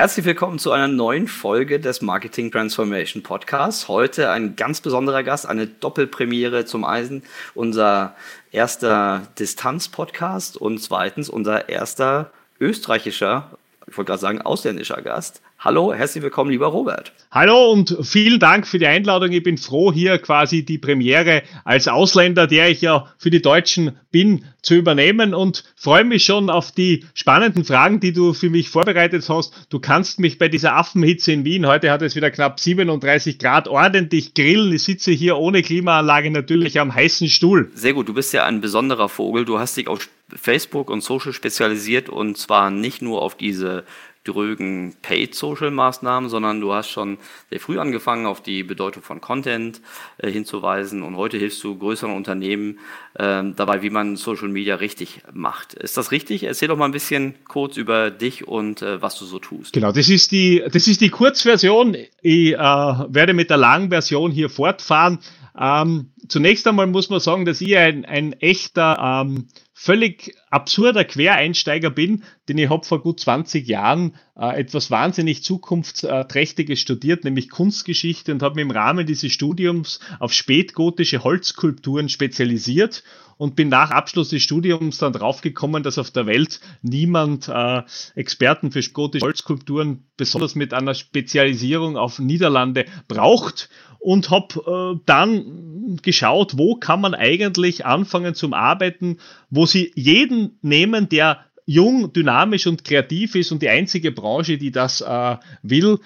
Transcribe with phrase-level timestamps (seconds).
[0.00, 3.86] Herzlich willkommen zu einer neuen Folge des Marketing Transformation Podcasts.
[3.86, 7.22] Heute ein ganz besonderer Gast, eine Doppelpremiere zum Eisen.
[7.54, 8.16] Unser
[8.50, 13.50] erster Distanz-Podcast und zweitens unser erster österreichischer,
[13.88, 15.42] ich wollte gerade sagen ausländischer Gast.
[15.62, 17.12] Hallo, herzlich willkommen, lieber Robert.
[17.30, 19.30] Hallo und vielen Dank für die Einladung.
[19.30, 23.98] Ich bin froh, hier quasi die Premiere als Ausländer, der ich ja für die Deutschen
[24.10, 28.70] bin, zu übernehmen und freue mich schon auf die spannenden Fragen, die du für mich
[28.70, 29.66] vorbereitet hast.
[29.68, 33.68] Du kannst mich bei dieser Affenhitze in Wien, heute hat es wieder knapp 37 Grad,
[33.68, 34.72] ordentlich grillen.
[34.72, 37.70] Ich sitze hier ohne Klimaanlage natürlich am heißen Stuhl.
[37.74, 39.44] Sehr gut, du bist ja ein besonderer Vogel.
[39.44, 43.84] Du hast dich auf Facebook und Social spezialisiert und zwar nicht nur auf diese
[44.24, 47.18] drögen Paid-Social-Maßnahmen, sondern du hast schon
[47.48, 49.80] sehr früh angefangen, auf die Bedeutung von Content
[50.18, 52.78] äh, hinzuweisen und heute hilfst du größeren Unternehmen
[53.14, 55.74] äh, dabei, wie man Social Media richtig macht.
[55.74, 56.44] Ist das richtig?
[56.44, 59.72] Erzähl doch mal ein bisschen kurz über dich und äh, was du so tust.
[59.72, 61.96] Genau, das ist die, das ist die Kurzversion.
[62.20, 65.18] Ich äh, werde mit der langen Version hier fortfahren.
[65.58, 69.48] Ähm, zunächst einmal muss man sagen, dass ich ein, ein echter ähm,
[69.82, 76.78] völlig absurder Quereinsteiger bin, denn ich habe vor gut 20 Jahren äh, etwas wahnsinnig zukunftsträchtiges
[76.78, 83.04] studiert, nämlich Kunstgeschichte und habe mich im Rahmen dieses Studiums auf spätgotische Holzskulpturen spezialisiert
[83.38, 87.80] und bin nach Abschluss des Studiums dann draufgekommen, dass auf der Welt niemand äh,
[88.14, 93.70] Experten für gotische Holzskulpturen, besonders mit einer Spezialisierung auf Niederlande, braucht
[94.00, 99.18] und habe äh, dann geschaut, wo kann man eigentlich anfangen zum Arbeiten,
[99.50, 104.72] wo sie jeden nehmen, der jung, dynamisch und kreativ ist und die einzige Branche, die
[104.72, 106.00] das äh, will,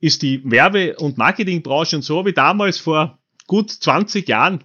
[0.00, 4.62] ist die Werbe- und Marketingbranche und so habe ich damals vor gut 20 Jahren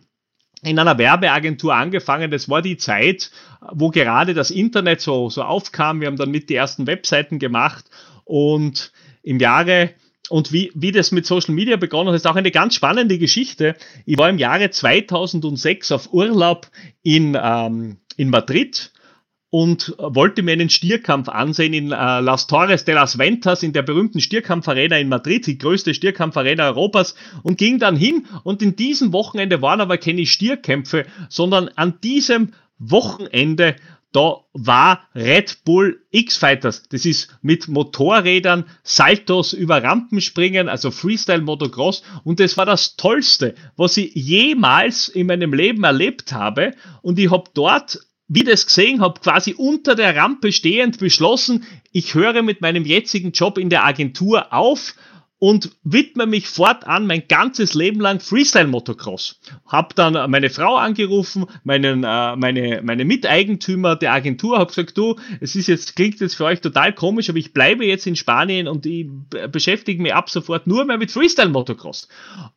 [0.61, 2.31] in einer Werbeagentur angefangen.
[2.31, 3.31] Das war die Zeit,
[3.71, 5.99] wo gerade das Internet so, so aufkam.
[6.01, 7.85] Wir haben dann mit die ersten Webseiten gemacht
[8.23, 8.91] und
[9.23, 9.91] im Jahre
[10.29, 13.75] und wie, wie das mit Social Media begonnen hat, ist auch eine ganz spannende Geschichte.
[14.05, 16.69] Ich war im Jahre 2006 auf Urlaub
[17.01, 18.91] in, ähm, in Madrid
[19.49, 23.83] und wollte mir einen Stierkampf ansehen in äh, Las Torres de las Ventas, in der
[23.83, 27.13] berühmten Stierkampfarena in Madrid, die größte Stierkampfarena Europas,
[27.43, 28.25] und ging dann hin.
[28.43, 33.75] Und in diesem Wochenende waren aber keine Stierkämpfe, sondern an diesem Wochenende
[34.13, 36.83] da war Red Bull X-Fighters.
[36.89, 42.03] Das ist mit Motorrädern, Saltos über Rampen springen, also Freestyle Motocross.
[42.23, 46.73] Und das war das Tollste, was ich jemals in meinem Leben erlebt habe.
[47.01, 52.15] Und ich habe dort wie das gesehen habe, quasi unter der Rampe stehend beschlossen, ich
[52.15, 54.95] höre mit meinem jetzigen Job in der Agentur auf
[55.43, 59.41] und widme mich fortan mein ganzes Leben lang Freestyle Motocross.
[59.67, 65.17] Hab dann meine Frau angerufen, meinen, äh, meine, meine Miteigentümer der Agentur, hab gesagt, du,
[65.41, 68.69] es ist jetzt, klingt jetzt für euch total komisch, aber ich bleibe jetzt in Spanien
[68.69, 69.05] und ich
[69.51, 72.07] beschäftige mich ab sofort nur mehr mit Freestyle Motocross.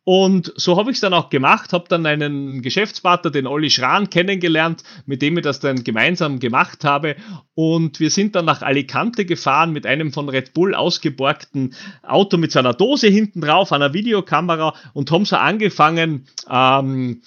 [0.05, 4.09] Und so habe ich es dann auch gemacht, habe dann einen Geschäftspartner, den Olli Schran,
[4.09, 7.17] kennengelernt, mit dem ich das dann gemeinsam gemacht habe.
[7.53, 12.53] Und wir sind dann nach Alicante gefahren mit einem von Red Bull ausgeborgten Auto mit
[12.53, 17.21] seiner Dose hinten drauf, einer Videokamera und haben so angefangen, ähm,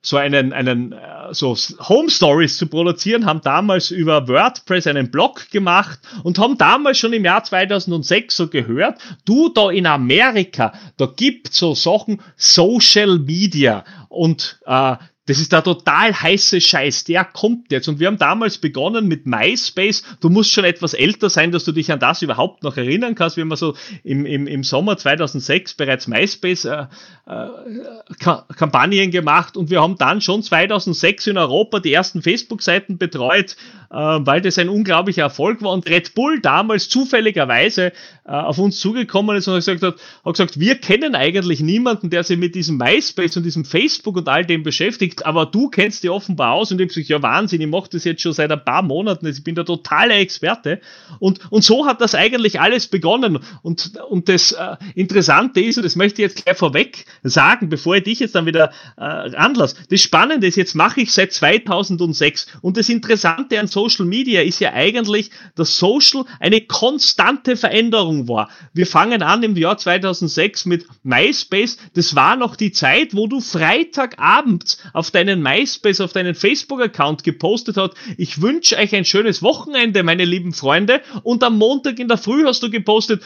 [0.00, 1.56] so einen, einen äh, so
[1.88, 7.12] Home Stories zu produzieren, haben damals über WordPress einen Blog gemacht und haben damals schon
[7.12, 13.84] im Jahr 2006 so gehört, du da in Amerika, da gibt so Sachen Social Media
[14.08, 14.96] und äh,
[15.28, 17.86] das ist der total heiße Scheiß, der kommt jetzt.
[17.86, 20.02] Und wir haben damals begonnen mit MySpace.
[20.20, 23.36] Du musst schon etwas älter sein, dass du dich an das überhaupt noch erinnern kannst.
[23.36, 23.74] Wir haben so
[24.04, 26.86] im, im, im Sommer 2006 bereits MySpace äh,
[27.26, 33.54] äh, gemacht und wir haben dann schon 2006 in Europa die ersten Facebook-Seiten betreut,
[33.96, 35.72] weil das ein unglaublicher Erfolg war.
[35.72, 37.92] Und Red Bull damals zufälligerweise
[38.24, 42.24] äh, auf uns zugekommen ist und gesagt hat, hat gesagt, wir kennen eigentlich niemanden, der
[42.24, 46.10] sich mit diesem MySpace und diesem Facebook und all dem beschäftigt aber du kennst dich
[46.10, 46.70] offenbar aus.
[46.70, 49.26] Und ich habe gesagt, ja Wahnsinn, ich mache das jetzt schon seit ein paar Monaten,
[49.26, 50.80] ich bin der totale Experte.
[51.18, 53.38] Und, und so hat das eigentlich alles begonnen.
[53.62, 57.96] Und, und das äh, Interessante ist, und das möchte ich jetzt gleich vorweg sagen, bevor
[57.96, 62.46] ich dich jetzt dann wieder äh, anlasse, das Spannende ist, jetzt mache ich seit 2006
[62.62, 68.50] und das Interessante an Social Media ist ja eigentlich, dass Social eine konstante Veränderung war.
[68.72, 71.78] Wir fangen an im Jahr 2006 mit MySpace.
[71.94, 77.76] Das war noch die Zeit, wo du Freitagabends auf deinen MySpace, auf deinen Facebook-Account gepostet
[77.76, 81.00] hast, ich wünsche euch ein schönes Wochenende, meine lieben Freunde.
[81.22, 83.22] Und am Montag in der Früh hast du gepostet,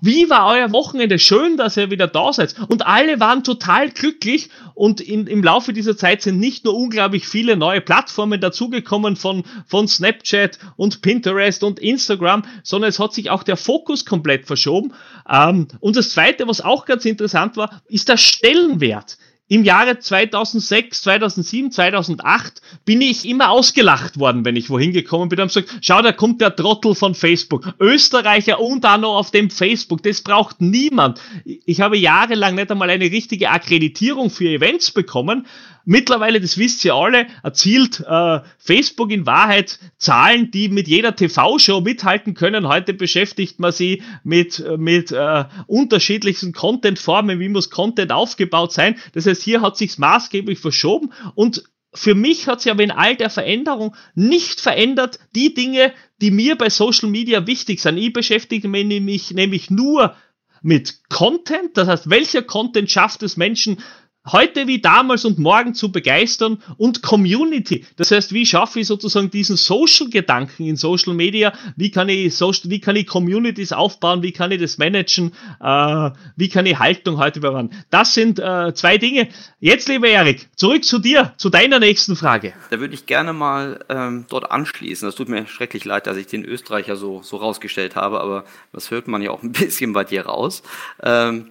[0.00, 1.18] wie war euer Wochenende?
[1.18, 2.54] Schön, dass ihr wieder da seid.
[2.68, 4.48] Und alle waren total glücklich.
[4.74, 9.44] Und in, im Laufe dieser Zeit sind nicht nur unglaublich viele neue Plattformen dazugekommen von,
[9.66, 14.92] von Snapchat und Pinterest und Instagram, sondern es hat sich auch der Fokus komplett verschoben.
[15.28, 19.18] Ähm, und das Zweite, was auch ganz interessant war, ist der Stellenwert.
[19.52, 25.40] Im Jahre 2006, 2007, 2008 bin ich immer ausgelacht worden, wenn ich wohin gekommen bin
[25.40, 27.74] und gesagt, schau, da kommt der Trottel von Facebook.
[27.78, 30.02] Österreicher und auch noch auf dem Facebook.
[30.04, 31.20] Das braucht niemand.
[31.44, 35.44] Ich habe jahrelang nicht einmal eine richtige Akkreditierung für Events bekommen,
[35.84, 41.80] Mittlerweile, das wisst ihr alle, erzielt äh, Facebook in Wahrheit Zahlen, die mit jeder TV-Show
[41.80, 42.68] mithalten können.
[42.68, 48.96] Heute beschäftigt man sie mit, mit äh, unterschiedlichsten Content-Formen, wie muss Content aufgebaut sein.
[49.12, 51.64] Das heißt, hier hat sich's maßgeblich verschoben und
[51.94, 55.92] für mich hat sich aber in all der Veränderung nicht verändert die Dinge,
[56.22, 57.98] die mir bei Social Media wichtig sind.
[57.98, 60.16] Ich beschäftige mich nämlich, nämlich nur
[60.62, 63.78] mit Content, das heißt, welcher Content schafft es Menschen,
[64.26, 67.84] heute wie damals und morgen zu begeistern und Community.
[67.96, 71.52] Das heißt, wie schaffe ich sozusagen diesen Social-Gedanken in Social Media?
[71.76, 74.22] Wie kann ich Social, wie kann ich Communities aufbauen?
[74.22, 75.32] Wie kann ich das managen?
[75.60, 77.72] Äh, wie kann ich Haltung heute bewahren?
[77.90, 79.28] Das sind äh, zwei Dinge.
[79.58, 82.52] Jetzt, lieber Erik, zurück zu dir, zu deiner nächsten Frage.
[82.70, 85.06] Da würde ich gerne mal ähm, dort anschließen.
[85.06, 88.90] Das tut mir schrecklich leid, dass ich den Österreicher so, so rausgestellt habe, aber das
[88.90, 90.62] hört man ja auch ein bisschen bei dir raus.
[91.02, 91.50] Ähm,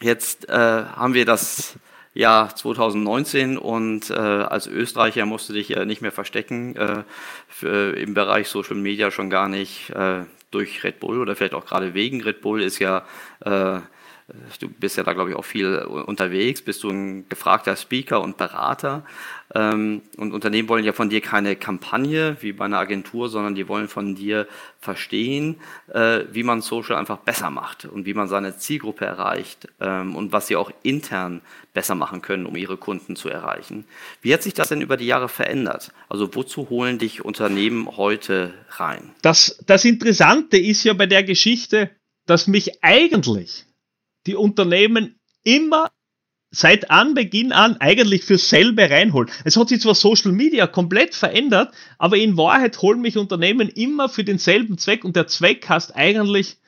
[0.00, 1.78] jetzt äh, haben wir das
[2.14, 7.04] Jahr 2019 und äh, als Österreicher musst du dich äh, nicht mehr verstecken, äh,
[7.48, 11.64] für, im Bereich Social Media schon gar nicht äh, durch Red Bull oder vielleicht auch
[11.64, 13.04] gerade wegen Red Bull ist ja
[13.40, 13.80] äh,
[14.60, 18.36] Du bist ja da, glaube ich, auch viel unterwegs, bist du ein gefragter Speaker und
[18.36, 19.04] Berater.
[19.54, 23.68] Ähm, und Unternehmen wollen ja von dir keine Kampagne wie bei einer Agentur, sondern die
[23.68, 24.46] wollen von dir
[24.78, 25.60] verstehen,
[25.92, 30.32] äh, wie man Social einfach besser macht und wie man seine Zielgruppe erreicht ähm, und
[30.32, 31.42] was sie auch intern
[31.72, 33.84] besser machen können, um ihre Kunden zu erreichen.
[34.20, 35.92] Wie hat sich das denn über die Jahre verändert?
[36.08, 39.10] Also wozu holen dich Unternehmen heute rein?
[39.22, 41.90] Das, das Interessante ist ja bei der Geschichte,
[42.26, 43.64] dass mich eigentlich
[44.26, 45.90] die Unternehmen immer
[46.50, 49.30] seit Anbeginn an eigentlich für selbe reinholen.
[49.44, 54.10] Es hat sich zwar Social Media komplett verändert, aber in Wahrheit holen mich Unternehmen immer
[54.10, 56.58] für denselben Zweck und der Zweck heißt eigentlich,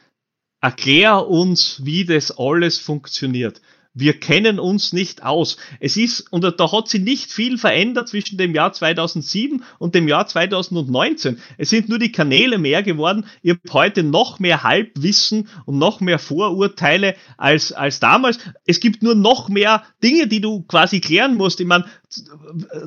[0.62, 3.60] erklär uns, wie das alles funktioniert
[3.94, 5.56] wir kennen uns nicht aus.
[5.78, 10.08] Es ist, und da hat sich nicht viel verändert zwischen dem Jahr 2007 und dem
[10.08, 11.38] Jahr 2019.
[11.58, 13.26] Es sind nur die Kanäle mehr geworden.
[13.42, 18.38] Ihr habt heute noch mehr Halbwissen und noch mehr Vorurteile als, als damals.
[18.66, 21.60] Es gibt nur noch mehr Dinge, die du quasi klären musst.
[21.60, 21.84] Ich meine,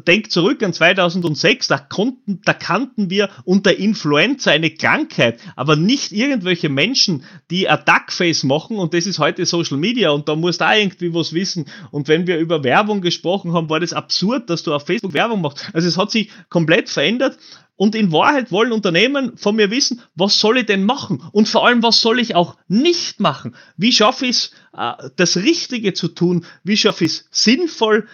[0.06, 6.12] denk zurück an 2006, da konnten, da kannten wir unter Influenza eine Krankheit, aber nicht
[6.12, 10.62] irgendwelche Menschen, die ein Duckface machen und das ist heute Social Media und da musst
[10.62, 11.65] du auch irgendwie was wissen.
[11.91, 15.41] Und wenn wir über Werbung gesprochen haben, war das absurd, dass du auf Facebook Werbung
[15.41, 15.69] machst.
[15.73, 17.38] Also es hat sich komplett verändert.
[17.77, 21.23] Und in Wahrheit wollen Unternehmen von mir wissen, was soll ich denn machen?
[21.31, 23.56] Und vor allem, was soll ich auch nicht machen?
[23.77, 26.44] Wie schaffe ich es, äh, das Richtige zu tun?
[26.63, 28.07] Wie schaffe ich es, sinnvoll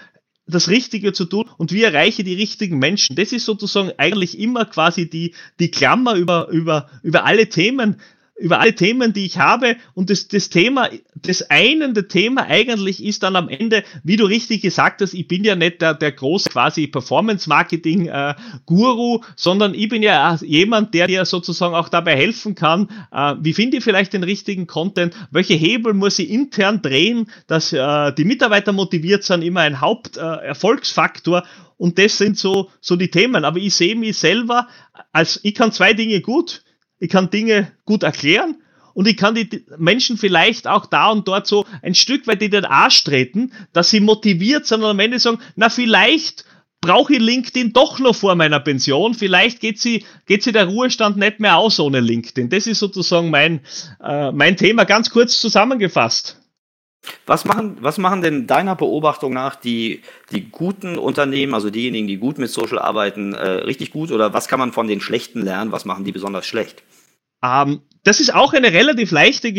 [0.45, 3.15] das Richtige zu tun und wie erreiche die richtigen Menschen.
[3.15, 8.01] Das ist sozusagen eigentlich immer quasi die, die Klammer über, über, über alle Themen,
[8.35, 9.77] über alle Themen, die ich habe.
[9.93, 14.61] Und das, das Thema, das einende Thema eigentlich ist dann am Ende, wie du richtig
[14.61, 20.35] gesagt hast, ich bin ja nicht der, der groß quasi Performance-Marketing-Guru, sondern ich bin ja
[20.41, 24.65] jemand, der dir sozusagen auch dabei helfen kann, äh, wie finde ich vielleicht den richtigen
[24.67, 29.79] Content, welche Hebel muss ich intern drehen, dass äh, die Mitarbeiter motiviert sind, immer ein
[29.79, 31.39] Haupterfolgsfaktor.
[31.39, 31.43] Äh,
[31.77, 33.45] und das sind so, so die Themen.
[33.45, 34.67] Aber ich sehe mich selber
[35.11, 36.63] als, ich kann zwei Dinge gut
[36.99, 38.55] ich kann Dinge gut erklären
[38.93, 42.51] und ich kann die Menschen vielleicht auch da und dort so ein Stück weit in
[42.51, 46.45] den Arsch treten, dass sie motiviert sind und am Ende sagen, na vielleicht
[46.83, 51.17] brauche ich LinkedIn doch noch vor meiner Pension, vielleicht geht sie, geht sie der Ruhestand
[51.17, 52.49] nicht mehr aus ohne LinkedIn.
[52.49, 53.61] Das ist sozusagen mein,
[54.03, 56.42] äh, mein Thema, ganz kurz zusammengefasst.
[57.25, 62.17] Was machen, was machen denn deiner Beobachtung nach die, die guten Unternehmen, also diejenigen, die
[62.17, 65.71] gut mit Social arbeiten, äh, richtig gut oder was kann man von den schlechten lernen?
[65.71, 66.83] Was machen die besonders schlecht?
[67.43, 69.53] Ähm, das ist auch eine relativ leichte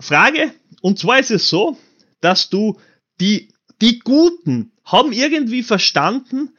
[0.00, 0.52] Frage.
[0.80, 1.78] Und zwar ist es so,
[2.20, 2.78] dass du
[3.20, 6.50] die, die Guten haben irgendwie verstanden,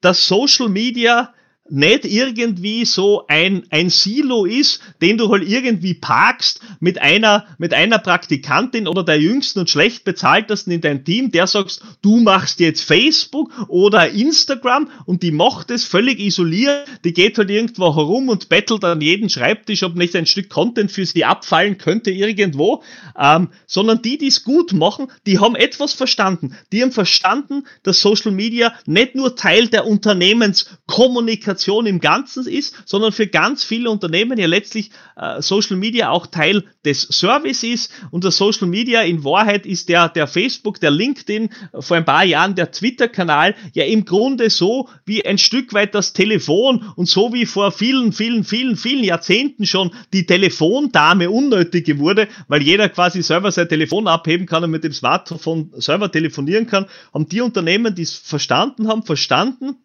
[0.00, 1.34] dass Social Media
[1.70, 7.74] nicht irgendwie so ein, ein Silo ist, den du halt irgendwie parkst mit einer, mit
[7.74, 12.60] einer Praktikantin oder der jüngsten und schlecht bezahltesten in deinem Team, der sagst, du machst
[12.60, 18.28] jetzt Facebook oder Instagram und die macht es völlig isoliert, die geht halt irgendwo herum
[18.28, 22.82] und bettelt an jeden Schreibtisch, ob nicht ein Stück Content für sie abfallen könnte irgendwo,
[23.18, 26.56] ähm, sondern die, die es gut machen, die haben etwas verstanden.
[26.72, 32.74] Die haben verstanden, dass Social Media nicht nur Teil der Unternehmenskommunikation Kommunikation im Ganzen ist,
[32.84, 37.92] sondern für ganz viele Unternehmen ja letztlich äh, Social Media auch Teil des Service ist.
[38.10, 42.24] Und der Social Media in Wahrheit ist der, der Facebook, der LinkedIn, vor ein paar
[42.24, 47.32] Jahren der Twitter-Kanal ja im Grunde so wie ein Stück weit das Telefon und so
[47.32, 53.22] wie vor vielen, vielen, vielen, vielen Jahrzehnten schon die Telefondame unnötig wurde, weil jeder quasi
[53.22, 57.94] selber sein Telefon abheben kann und mit dem Smartphone selber telefonieren kann, haben die Unternehmen,
[57.94, 59.76] die es verstanden haben, verstanden,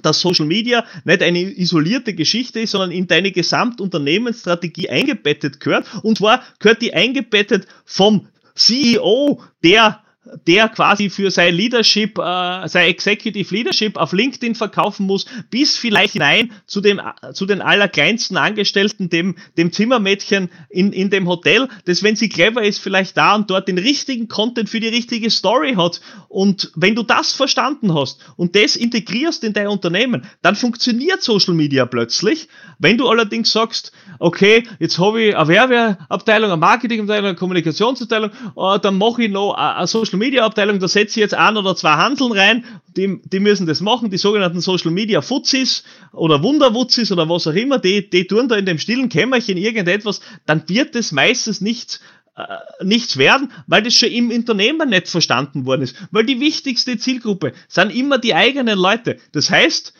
[0.00, 5.86] dass Social Media nicht eine isolierte Geschichte ist, sondern in deine Gesamtunternehmensstrategie eingebettet gehört.
[6.02, 10.00] Und zwar gehört die eingebettet vom CEO, der
[10.46, 16.12] der quasi für sein Leadership, äh, sein Executive Leadership auf LinkedIn verkaufen muss, bis vielleicht
[16.12, 17.00] hinein zu dem,
[17.32, 22.62] zu den allerkleinsten Angestellten, dem, dem Zimmermädchen in, in dem Hotel, das, wenn sie clever
[22.62, 26.00] ist, vielleicht da und dort den richtigen Content für die richtige Story hat.
[26.28, 31.54] Und wenn du das verstanden hast und das integrierst in dein Unternehmen, dann funktioniert Social
[31.54, 32.48] Media plötzlich.
[32.78, 38.78] Wenn du allerdings sagst, okay, jetzt habe ich eine Werbeabteilung, eine Marketingabteilung, eine Kommunikationsabteilung, äh,
[38.80, 41.74] dann mache ich noch eine Social Social Media Abteilung, da setze ich jetzt ein oder
[41.74, 42.64] zwei Handeln rein,
[42.98, 47.54] die, die müssen das machen, die sogenannten Social Media Fuzis oder Wunderwutzis oder was auch
[47.54, 52.00] immer, die, die tun da in dem stillen Kämmerchen irgendetwas, dann wird es meistens nichts
[52.36, 55.96] äh, nichts werden, weil das schon im Unternehmen nicht verstanden worden ist.
[56.10, 59.18] Weil die wichtigste Zielgruppe sind immer die eigenen Leute.
[59.32, 59.94] Das heißt,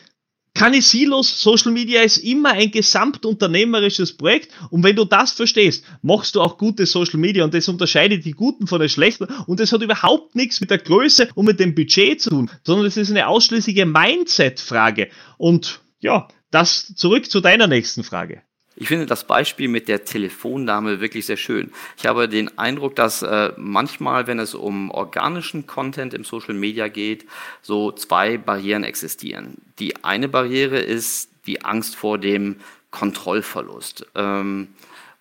[0.55, 4.51] keine Silos, Social Media ist immer ein gesamtunternehmerisches Projekt.
[4.69, 8.33] Und wenn du das verstehst, machst du auch gute Social Media und das unterscheidet die
[8.33, 9.25] guten von den schlechten.
[9.47, 12.85] Und das hat überhaupt nichts mit der Größe und mit dem Budget zu tun, sondern
[12.85, 15.09] es ist eine ausschließliche Mindset-Frage.
[15.37, 18.43] Und ja, das zurück zu deiner nächsten Frage.
[18.75, 21.71] Ich finde das Beispiel mit der Telefonname wirklich sehr schön.
[21.97, 26.87] Ich habe den Eindruck, dass äh, manchmal, wenn es um organischen Content im Social Media
[26.87, 27.25] geht,
[27.61, 29.57] so zwei Barrieren existieren.
[29.79, 32.55] Die eine Barriere ist die Angst vor dem
[32.89, 34.07] Kontrollverlust.
[34.15, 34.69] Ähm,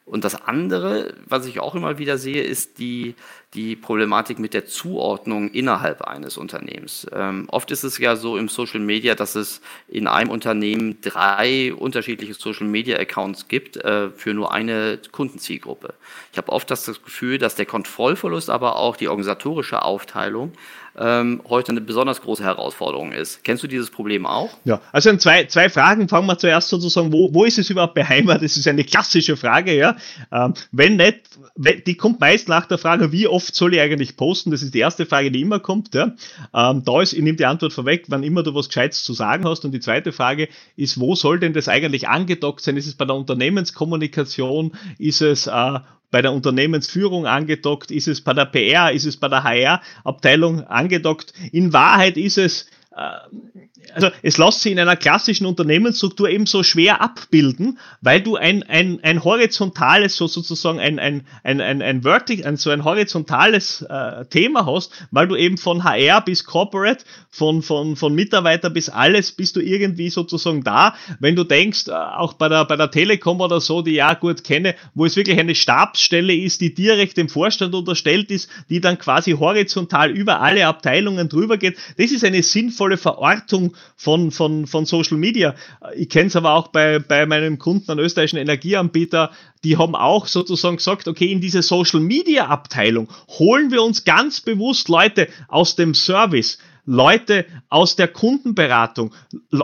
[0.04, 3.14] und das andere, was ich auch immer wieder sehe, ist die,
[3.54, 7.06] die Problematik mit der Zuordnung innerhalb eines Unternehmens.
[7.12, 11.74] Ähm, oft ist es ja so im Social Media, dass es in einem Unternehmen drei
[11.74, 15.92] unterschiedliche Social Media Accounts gibt äh, für nur eine Kundenzielgruppe.
[16.32, 20.52] Ich habe oft das Gefühl, dass der Kontrollverlust, aber auch die organisatorische Aufteilung
[20.98, 23.44] ähm, heute eine besonders große Herausforderung ist.
[23.44, 24.50] Kennst du dieses Problem auch?
[24.64, 26.08] Ja, also zwei, zwei Fragen.
[26.08, 28.44] Fangen wir zuerst sozusagen, wo, wo ist es überhaupt beheimatet?
[28.44, 29.96] Das ist eine klassische Frage, ja.
[30.30, 31.20] Ähm, wenn nicht,
[31.56, 34.50] wenn, die kommt meist nach der Frage, wie oft soll ich eigentlich posten?
[34.50, 36.12] Das ist die erste Frage, die immer kommt, ja.
[36.54, 39.44] Ähm, da ist, ich nehme die Antwort vorweg, wann immer du was Gescheites zu sagen
[39.46, 39.64] hast.
[39.64, 42.76] Und die zweite Frage ist, wo soll denn das eigentlich angedockt sein?
[42.76, 44.72] Ist es bei der Unternehmenskommunikation?
[44.98, 45.78] Ist es äh,
[46.12, 47.90] bei der Unternehmensführung angedockt?
[47.90, 48.92] Ist es bei der PR?
[48.92, 51.32] Ist es bei der HR-Abteilung angedockt?
[51.50, 53.51] In Wahrheit ist es äh,
[53.94, 58.62] also es lässt sich in einer klassischen Unternehmensstruktur eben so schwer abbilden, weil du ein,
[58.62, 63.82] ein, ein horizontales, so sozusagen ein, ein, ein, ein, ein, Vertic, ein so ein horizontales
[63.82, 68.88] äh, Thema hast, weil du eben von HR bis Corporate, von, von, von Mitarbeiter bis
[68.88, 70.94] alles, bist du irgendwie sozusagen da.
[71.20, 74.44] Wenn du denkst, äh, auch bei der, bei der Telekom oder so, die ja gut
[74.44, 78.98] kenne, wo es wirklich eine Stabsstelle ist, die direkt dem Vorstand unterstellt ist, die dann
[78.98, 84.86] quasi horizontal über alle Abteilungen drüber geht, das ist eine sinnvolle Verortung von, von, von
[84.86, 85.54] Social Media.
[85.96, 89.30] Ich kenne es aber auch bei, bei meinem Kunden, einem österreichischen Energieanbieter,
[89.64, 94.40] die haben auch sozusagen gesagt, okay, in diese Social Media Abteilung holen wir uns ganz
[94.40, 99.14] bewusst Leute aus dem Service, Leute aus der Kundenberatung,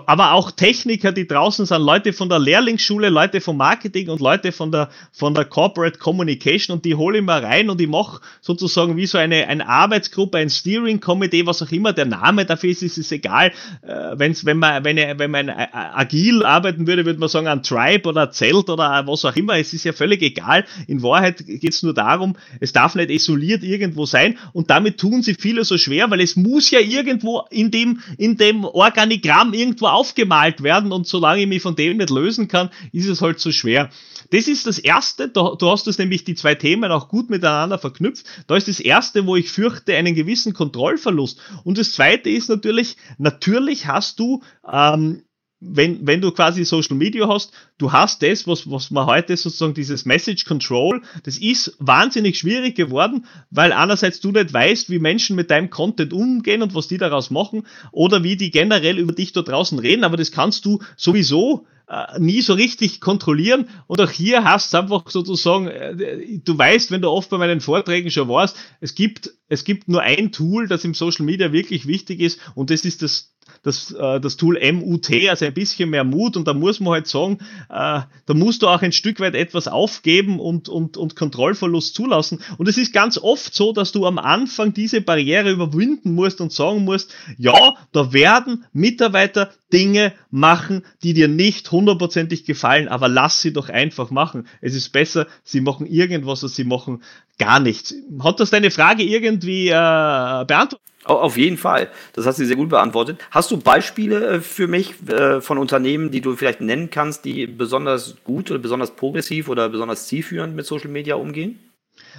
[0.07, 4.53] aber auch Techniker, die draußen sind, Leute von der Lehrlingsschule, Leute vom Marketing und Leute
[4.53, 8.21] von der, von der Corporate Communication und die hole ich mal rein und ich mache
[8.41, 12.71] sozusagen wie so eine, eine Arbeitsgruppe, ein Steering Committee, was auch immer der Name dafür
[12.71, 13.51] ist, ist es egal.
[13.83, 18.09] Äh, wenn's, wenn man, wenn, wenn man agil arbeiten würde, würde man sagen, ein Tribe
[18.11, 19.59] oder ein Zelt oder was auch immer.
[19.59, 20.65] Es ist ja völlig egal.
[20.87, 25.25] In Wahrheit geht es nur darum, es darf nicht isoliert irgendwo sein und damit tun
[25.25, 29.53] sie viele so schwer, weil es muss ja irgendwie irgendwo in dem, in dem Organigramm
[29.53, 33.41] irgendwo aufgemalt werden und solange ich mich von dem nicht lösen kann, ist es halt
[33.41, 33.91] so schwer.
[34.31, 37.79] Das ist das erste, du, du hast das nämlich die zwei Themen auch gut miteinander
[37.79, 38.27] verknüpft.
[38.47, 41.41] Da ist das erste, wo ich fürchte, einen gewissen Kontrollverlust.
[41.65, 45.23] Und das zweite ist natürlich, natürlich hast du ähm,
[45.61, 49.75] wenn, wenn du quasi Social Media hast, du hast das, was, was man heute sozusagen
[49.75, 55.35] dieses Message Control, das ist wahnsinnig schwierig geworden, weil einerseits du nicht weißt, wie Menschen
[55.35, 59.33] mit deinem Content umgehen und was die daraus machen oder wie die generell über dich
[59.33, 63.69] da draußen reden, aber das kannst du sowieso äh, nie so richtig kontrollieren.
[63.87, 67.61] Und auch hier hast du einfach sozusagen, äh, du weißt, wenn du oft bei meinen
[67.61, 71.87] Vorträgen schon warst, es gibt, es gibt nur ein Tool, das im Social Media wirklich
[71.87, 76.05] wichtig ist und das ist das das, äh, das Tool MUT, also ein bisschen mehr
[76.05, 76.37] Mut.
[76.37, 77.39] Und da muss man halt sagen,
[77.69, 82.41] äh, da musst du auch ein Stück weit etwas aufgeben und, und, und Kontrollverlust zulassen.
[82.59, 86.53] Und es ist ganz oft so, dass du am Anfang diese Barriere überwinden musst und
[86.53, 93.41] sagen musst, ja, da werden Mitarbeiter Dinge machen, die dir nicht hundertprozentig gefallen, aber lass
[93.43, 94.47] sie doch einfach machen.
[94.61, 97.03] Es ist besser, sie machen irgendwas, als sie machen
[97.39, 97.95] gar nichts.
[98.21, 100.81] Hat das deine Frage irgendwie äh, beantwortet?
[101.09, 101.89] Auf jeden Fall.
[102.13, 103.19] Das hast du sehr gut beantwortet.
[103.31, 107.47] Hast du Beispiele äh, für mich äh, von Unternehmen, die du vielleicht nennen kannst, die
[107.47, 111.59] besonders gut oder besonders progressiv oder besonders zielführend mit Social Media umgehen?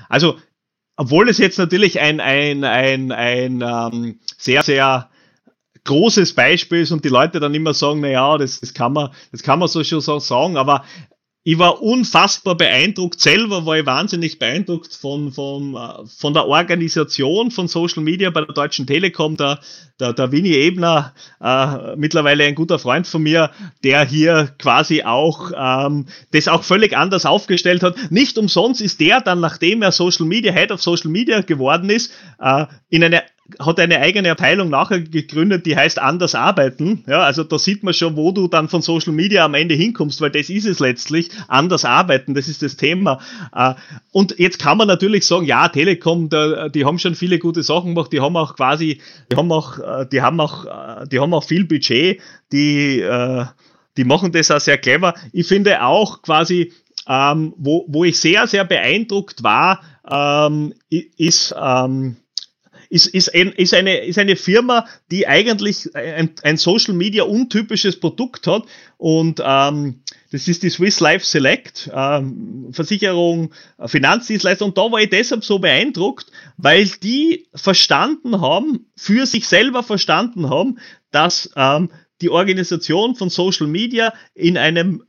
[0.09, 0.37] Also,
[0.95, 5.09] obwohl es jetzt natürlich ein, ein, ein, ein ähm, sehr, sehr
[5.83, 9.11] großes Beispiel ist und die Leute dann immer sagen, na ja, das, das kann man,
[9.31, 10.83] das kann man so schon sagen, aber
[11.43, 13.19] ich war unfassbar beeindruckt.
[13.21, 18.41] Selber war ich wahnsinnig beeindruckt von, von, äh, von der Organisation von Social Media bei
[18.41, 19.37] der Deutschen Telekom.
[19.37, 19.59] Der,
[19.99, 23.51] der, der Winnie Ebner, äh, mittlerweile ein guter Freund von mir,
[23.83, 28.11] der hier quasi auch ähm, das auch völlig anders aufgestellt hat.
[28.11, 32.11] Nicht umsonst ist der dann, nachdem er Social Media, Head of Social Media geworden ist,
[32.39, 33.23] äh, in eine
[33.59, 37.03] hat eine eigene Abteilung nachher gegründet, die heißt anders arbeiten.
[37.07, 40.21] Ja, also da sieht man schon, wo du dann von Social Media am Ende hinkommst,
[40.21, 41.29] weil das ist es letztlich.
[41.47, 43.19] Anders arbeiten, das ist das Thema.
[43.55, 43.73] Äh,
[44.11, 48.11] und jetzt kann man natürlich sagen, ja, Telekom, die haben schon viele gute Sachen gemacht,
[48.13, 49.01] die haben auch quasi,
[49.31, 52.19] die haben auch, äh, die haben auch, äh, die haben auch viel Budget,
[52.51, 53.03] die,
[53.97, 55.13] die machen das auch sehr clever.
[55.33, 56.73] Ich finde auch quasi,
[57.07, 62.17] ähm, wo, wo ich sehr, sehr beeindruckt war, ähm, ist, ähm,
[62.89, 67.99] ist, ist, ein, ist, eine, ist eine Firma, die eigentlich ein, ein Social Media untypisches
[67.99, 68.63] Produkt hat
[68.97, 70.01] und ähm,
[70.31, 73.51] das ist die Swiss Life Select, ähm, Versicherung,
[73.83, 74.63] Finanzdienstleister.
[74.65, 80.49] Und da war ich deshalb so beeindruckt, weil die verstanden haben, für sich selber verstanden
[80.49, 80.77] haben,
[81.09, 81.89] dass ähm,
[82.21, 85.03] die Organisation von Social Media in einem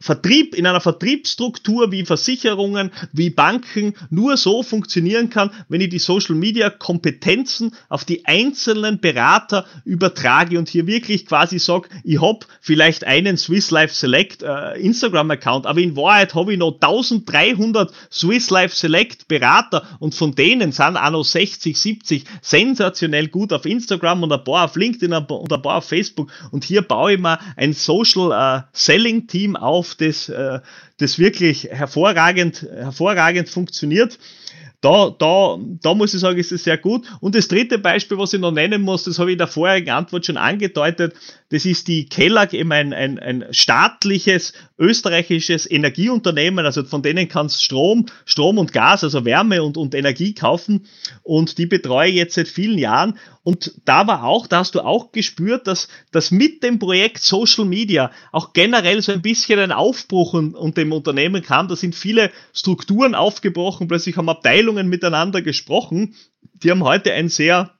[0.00, 5.98] Vertrieb, in einer Vertriebsstruktur wie Versicherungen, wie Banken nur so funktionieren kann, wenn ich die
[5.98, 12.46] Social Media Kompetenzen auf die einzelnen Berater übertrage und hier wirklich quasi sage, ich hab
[12.60, 17.92] vielleicht einen Swiss Life Select äh, Instagram Account, aber in Wahrheit habe ich noch 1300
[18.10, 23.66] Swiss Life Select Berater und von denen sind auch noch 60, 70 sensationell gut auf
[23.66, 26.30] Instagram und ein paar auf LinkedIn und ein paar auf Facebook.
[26.50, 30.60] Und hier baue ich mir ein Social äh, Selling Team auf, das, äh,
[30.98, 34.18] das wirklich hervorragend, hervorragend funktioniert.
[34.80, 37.06] Da, da, da muss ich sagen, ist es sehr gut.
[37.20, 39.90] Und das dritte Beispiel, was ich noch nennen muss, das habe ich in der vorigen
[39.90, 41.14] Antwort schon angedeutet,
[41.50, 47.62] das ist die Kellag, eben ein, ein, ein staatliches österreichisches Energieunternehmen, also von denen kannst
[47.62, 50.86] Strom, Strom und Gas, also Wärme und, und Energie kaufen.
[51.22, 53.18] Und die betreue ich jetzt seit vielen Jahren.
[53.42, 57.66] Und da war auch, da hast du auch gespürt, dass, dass mit dem Projekt Social
[57.66, 61.68] Media auch generell so ein bisschen ein Aufbruch und, und dem Unternehmen kam.
[61.68, 66.14] Da sind viele Strukturen aufgebrochen, plötzlich haben Abteilungen miteinander gesprochen.
[66.54, 67.70] Die haben heute ein sehr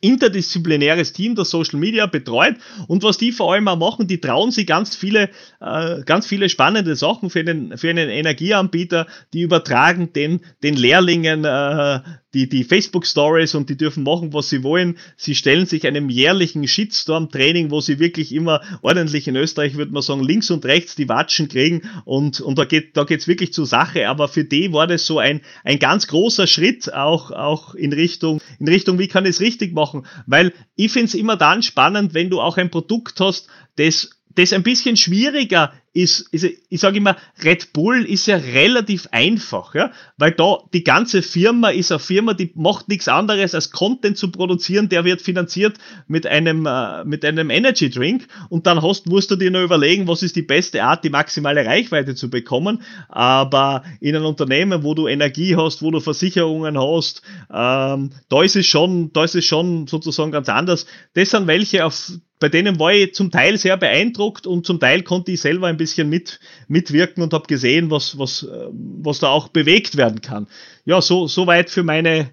[0.00, 2.56] interdisziplinäres Team, das Social Media betreut.
[2.88, 6.48] Und was die vor allem auch machen, die trauen sich ganz viele, äh, ganz viele
[6.48, 9.06] spannende Sachen für einen, für einen Energieanbieter.
[9.32, 12.00] Die übertragen den, den Lehrlingen äh,
[12.34, 14.98] die, die Facebook Stories und die dürfen machen, was sie wollen.
[15.16, 20.02] Sie stellen sich einem jährlichen Shitstorm-Training, wo sie wirklich immer ordentlich in Österreich, würde man
[20.02, 23.66] sagen, links und rechts die Watschen kriegen und, und da geht, da geht's wirklich zur
[23.66, 24.08] Sache.
[24.08, 28.40] Aber für die war das so ein, ein ganz großer Schritt auch, auch in Richtung,
[28.58, 30.06] in Richtung, wie kann ich es richtig machen?
[30.26, 34.52] Weil ich finde es immer dann spannend, wenn du auch ein Produkt hast, das das
[34.52, 39.90] ein bisschen schwieriger ist, ist ich sage immer, Red Bull ist ja relativ einfach, ja,
[40.16, 44.30] weil da die ganze Firma ist eine Firma, die macht nichts anderes als Content zu
[44.30, 48.28] produzieren, der wird finanziert mit einem äh, mit einem Energy Drink.
[48.48, 51.66] Und dann hast musst du dir nur überlegen, was ist die beste Art, die maximale
[51.66, 57.22] Reichweite zu bekommen, aber in einem Unternehmen, wo du Energie hast, wo du Versicherungen hast,
[57.52, 60.86] ähm, da ist es schon, da ist es schon sozusagen ganz anders.
[61.14, 65.02] Das sind welche auf bei denen war ich zum Teil sehr beeindruckt und zum Teil
[65.02, 69.28] konnte ich selber ein bisschen mit, mitwirken und habe gesehen, was, was, äh, was da
[69.28, 70.48] auch bewegt werden kann.
[70.86, 72.30] Ja, so, so weit für meine,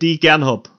[0.00, 0.70] die ich gern hab.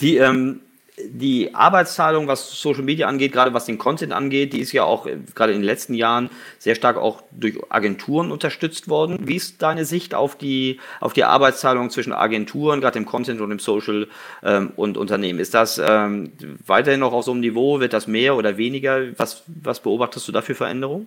[0.00, 0.60] Die, ähm,
[1.08, 5.06] die Arbeitsteilung, was Social Media angeht, gerade was den Content angeht, die ist ja auch
[5.06, 9.18] äh, gerade in den letzten Jahren sehr stark auch durch Agenturen unterstützt worden.
[9.22, 13.50] Wie ist deine Sicht auf die, auf die Arbeitsteilung zwischen Agenturen, gerade im Content und
[13.50, 14.08] im Social
[14.42, 15.38] ähm, und Unternehmen?
[15.38, 16.32] Ist das ähm,
[16.66, 17.80] weiterhin noch auf so einem Niveau?
[17.80, 19.18] Wird das mehr oder weniger?
[19.18, 21.06] Was, was beobachtest du da für Veränderungen?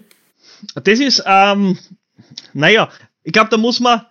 [0.83, 1.77] Das ist, ähm,
[2.53, 2.89] naja,
[3.23, 4.05] ich glaube, da muss man,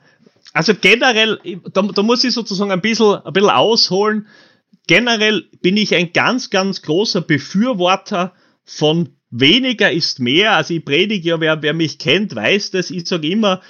[0.52, 1.40] also generell,
[1.72, 4.26] da, da muss ich sozusagen ein bisschen, ein bisschen ausholen
[4.86, 8.32] generell bin ich ein ganz, ganz großer Befürworter
[8.64, 10.52] von weniger ist mehr.
[10.52, 12.90] Also ich predige ja, wer, wer mich kennt, weiß das.
[12.90, 13.60] Ich sage immer,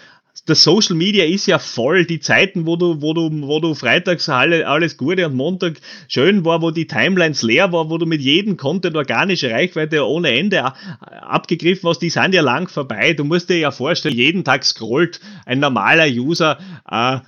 [0.47, 2.05] das Social Media ist ja voll.
[2.05, 6.45] Die Zeiten, wo du, wo du, wo du freitags alle, alles Gute und Montag schön
[6.45, 10.65] war, wo die Timelines leer war, wo du mit jedem Content organische Reichweite ohne Ende
[10.65, 13.15] abgegriffen hast, die sind ja lang vorbei.
[13.15, 16.59] Du musst dir ja vorstellen, jeden Tag scrollt ein normaler User
[16.91, 17.21] äh,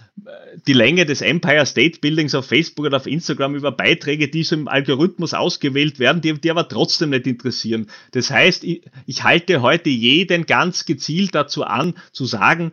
[0.66, 4.56] die Länge des Empire State Buildings auf Facebook oder auf Instagram über Beiträge, die so
[4.56, 7.88] im Algorithmus ausgewählt werden, die, die aber trotzdem nicht interessieren.
[8.12, 12.72] Das heißt, ich, ich halte heute jeden ganz gezielt dazu an, zu sagen,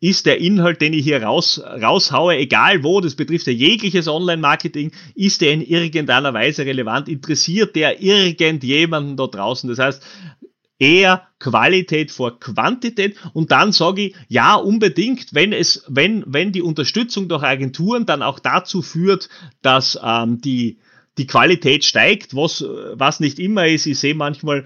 [0.00, 4.92] ist der Inhalt, den ich hier raus, raushaue, egal wo, das betrifft ja jegliches Online-Marketing,
[5.16, 9.68] ist der in irgendeiner Weise relevant, interessiert der irgendjemanden da draußen.
[9.68, 10.02] Das heißt,
[10.78, 16.62] eher Qualität vor Quantität und dann sage ich, ja, unbedingt, wenn es, wenn, wenn die
[16.62, 19.28] Unterstützung durch Agenturen dann auch dazu führt,
[19.62, 20.78] dass ähm, die,
[21.16, 23.86] die Qualität steigt, was, was nicht immer ist.
[23.86, 24.64] Ich sehe manchmal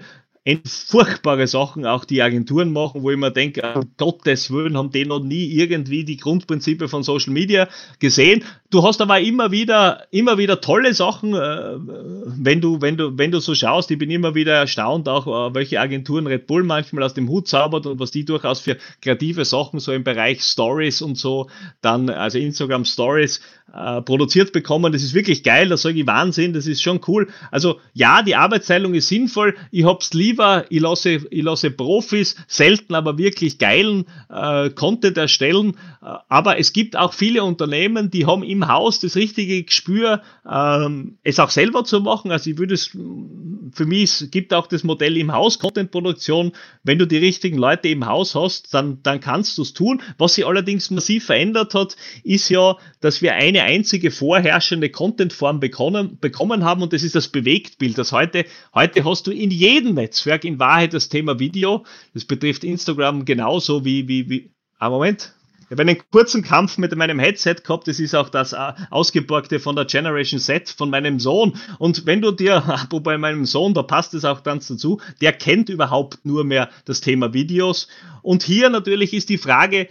[0.65, 5.05] furchtbare Sachen auch die Agenturen machen, wo ich mir denke, um Gottes Willen haben die
[5.05, 8.43] noch nie irgendwie die Grundprinzipien von Social Media gesehen.
[8.69, 13.31] Du hast aber immer wieder, immer wieder tolle Sachen, äh, wenn du, wenn du, wenn
[13.31, 13.89] du so schaust.
[13.91, 17.47] Ich bin immer wieder erstaunt, auch äh, welche Agenturen Red Bull manchmal aus dem Hut
[17.47, 21.49] zaubert und was die durchaus für kreative Sachen so im Bereich Stories und so
[21.81, 23.39] dann, also Instagram Stories
[23.73, 24.91] äh, produziert bekommen.
[24.91, 25.69] Das ist wirklich geil.
[25.69, 26.53] Da sage ich Wahnsinn.
[26.53, 27.29] Das ist schon cool.
[27.49, 29.55] Also ja, die Arbeitsteilung ist sinnvoll.
[29.71, 35.17] Ich hab's lieb lieber, ich lasse, ich lasse Profis selten, aber wirklich geilen äh, Content
[35.17, 35.75] erstellen.
[36.01, 41.17] Äh, aber es gibt auch viele Unternehmen, die haben im Haus das richtige Gespür, ähm,
[41.23, 42.31] es auch selber zu machen.
[42.31, 46.53] Also ich würde es, für mich es gibt auch das Modell im Haus Contentproduktion.
[46.83, 50.01] Wenn du die richtigen Leute im Haus hast, dann, dann kannst du es tun.
[50.17, 56.17] Was sich allerdings massiv verändert hat, ist ja, dass wir eine einzige vorherrschende Contentform bekommen,
[56.19, 57.97] bekommen haben und das ist das Bewegtbild.
[57.97, 61.85] Das heute, heute hast du in jedem Netz Netzwerk in Wahrheit das Thema Video.
[62.13, 65.33] Das betrifft Instagram genauso wie, wie, wie, ah, Moment.
[65.63, 67.87] Ich habe einen kurzen Kampf mit meinem Headset gehabt.
[67.87, 71.53] Das ist auch das äh, ausgeborgte von der Generation Z von meinem Sohn.
[71.79, 72.63] Und wenn du dir,
[73.01, 77.01] bei meinem Sohn, da passt es auch ganz dazu, der kennt überhaupt nur mehr das
[77.01, 77.87] Thema Videos.
[78.21, 79.87] Und hier natürlich ist die Frage,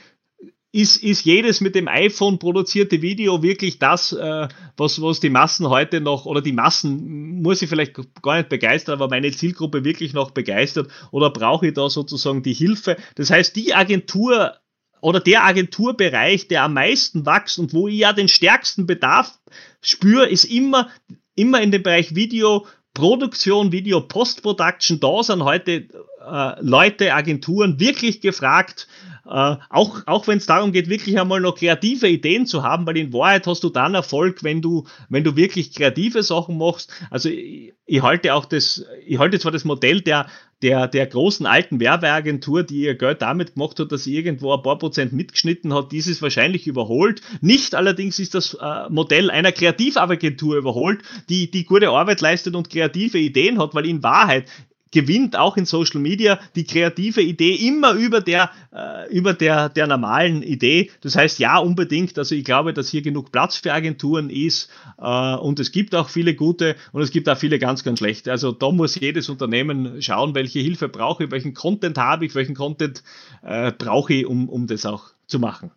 [0.73, 5.69] ist, ist jedes mit dem iPhone produzierte Video wirklich das, äh, was, was die Massen
[5.69, 10.15] heute noch, oder die Massen muss ich vielleicht gar nicht begeistern, aber meine Zielgruppe wirklich
[10.15, 12.97] noch begeistert, oder brauche ich da sozusagen die Hilfe?
[13.17, 14.57] Das heißt, die Agentur
[15.03, 19.39] oder der Agenturbereich, der am meisten wächst und wo ich ja den stärksten Bedarf
[19.83, 20.89] spüre, ist immer,
[21.35, 25.89] immer in dem Bereich Video, Produktion, Video, Post-Production, da sind heute
[26.21, 28.87] äh, Leute, Agenturen wirklich gefragt,
[29.25, 32.99] äh, auch, auch wenn es darum geht, wirklich einmal noch kreative Ideen zu haben, weil
[32.99, 36.93] in Wahrheit hast du dann Erfolg, wenn du, wenn du wirklich kreative Sachen machst.
[37.11, 40.27] Also ich, ich halte auch das, ich halte zwar das Modell der,
[40.63, 44.63] der, der großen alten Werbeagentur, die ihr Geld damit gemacht hat, dass sie irgendwo ein
[44.63, 47.21] paar Prozent mitgeschnitten hat, dieses wahrscheinlich überholt.
[47.41, 52.71] Nicht allerdings ist das äh, Modell einer Kreativagentur überholt, die, die gute Arbeit leistet und
[52.71, 54.47] kreative Ideen hat, weil in Wahrheit
[54.93, 59.87] gewinnt auch in Social Media die kreative Idee immer über der, äh, über der, der
[59.89, 60.91] normalen Idee.
[61.01, 62.17] Das heißt, ja, unbedingt.
[62.19, 66.09] Also ich glaube, dass hier genug Platz für Agenturen ist äh, und es gibt auch
[66.09, 68.31] viele gute und es gibt auch viele ganz, ganz schlechte.
[68.31, 72.55] Also da muss jedes Unternehmen schauen, welche Hilfe brauche ich, welchen Content habe ich, welchen
[72.55, 73.03] Content
[73.43, 75.73] äh, brauche ich, um, um das auch zu machen.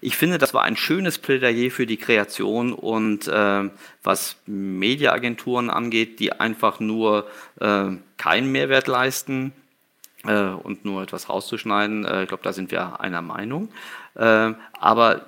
[0.00, 3.70] Ich finde, das war ein schönes Plädoyer für die Kreation und äh,
[4.02, 7.28] was Mediaagenturen angeht, die einfach nur
[7.60, 9.52] äh, keinen Mehrwert leisten
[10.24, 13.68] äh, und nur etwas rauszuschneiden, äh, ich glaube, da sind wir einer Meinung.
[14.14, 15.26] Äh, aber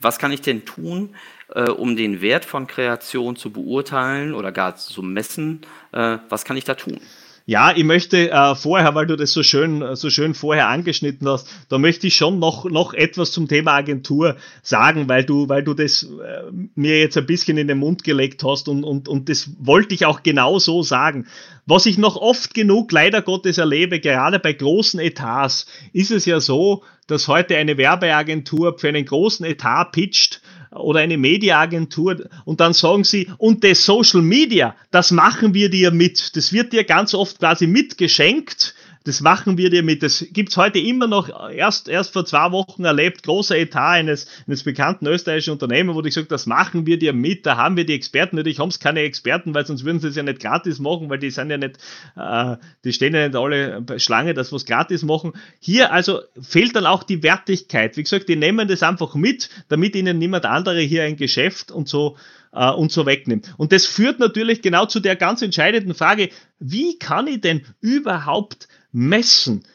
[0.00, 1.16] was kann ich denn tun,
[1.48, 5.62] äh, um den Wert von Kreation zu beurteilen oder gar zu messen?
[5.92, 6.98] was kann ich da tun?
[7.46, 11.46] Ja, ich möchte äh, vorher, weil du das so schön, so schön vorher angeschnitten hast,
[11.68, 15.74] da möchte ich schon noch, noch etwas zum Thema Agentur sagen, weil du, weil du
[15.74, 19.50] das äh, mir jetzt ein bisschen in den Mund gelegt hast und, und, und das
[19.58, 21.26] wollte ich auch genau so sagen.
[21.66, 26.40] Was ich noch oft genug leider Gottes erlebe, gerade bei großen Etats, ist es ja
[26.40, 30.40] so, dass heute eine Werbeagentur für einen großen Etat pitcht,
[30.74, 35.90] oder eine Mediaagentur und dann sagen sie, und das Social Media, das machen wir dir
[35.90, 36.36] mit.
[36.36, 38.73] Das wird dir ganz oft quasi mitgeschenkt
[39.04, 40.02] das machen wir dir mit.
[40.02, 44.62] Das gibt's heute immer noch, erst, erst vor zwei Wochen erlebt, großer Etat eines, eines
[44.62, 47.92] bekannten österreichischen Unternehmens, wo ich gesagt das machen wir dir mit, da haben wir die
[47.92, 48.36] Experten.
[48.36, 51.18] Natürlich haben es keine Experten, weil sonst würden sie es ja nicht gratis machen, weil
[51.18, 51.78] die sind ja nicht,
[52.16, 55.34] äh, die stehen ja nicht alle Schlange, dass wir es gratis machen.
[55.60, 57.98] Hier also fehlt dann auch die Wertigkeit.
[57.98, 61.88] Wie gesagt, die nehmen das einfach mit, damit ihnen niemand andere hier ein Geschäft und
[61.90, 62.16] so
[62.54, 63.52] äh, und so wegnimmt.
[63.58, 68.68] Und das führt natürlich genau zu der ganz entscheidenden Frage, wie kann ich denn überhaupt
[68.94, 69.66] messen.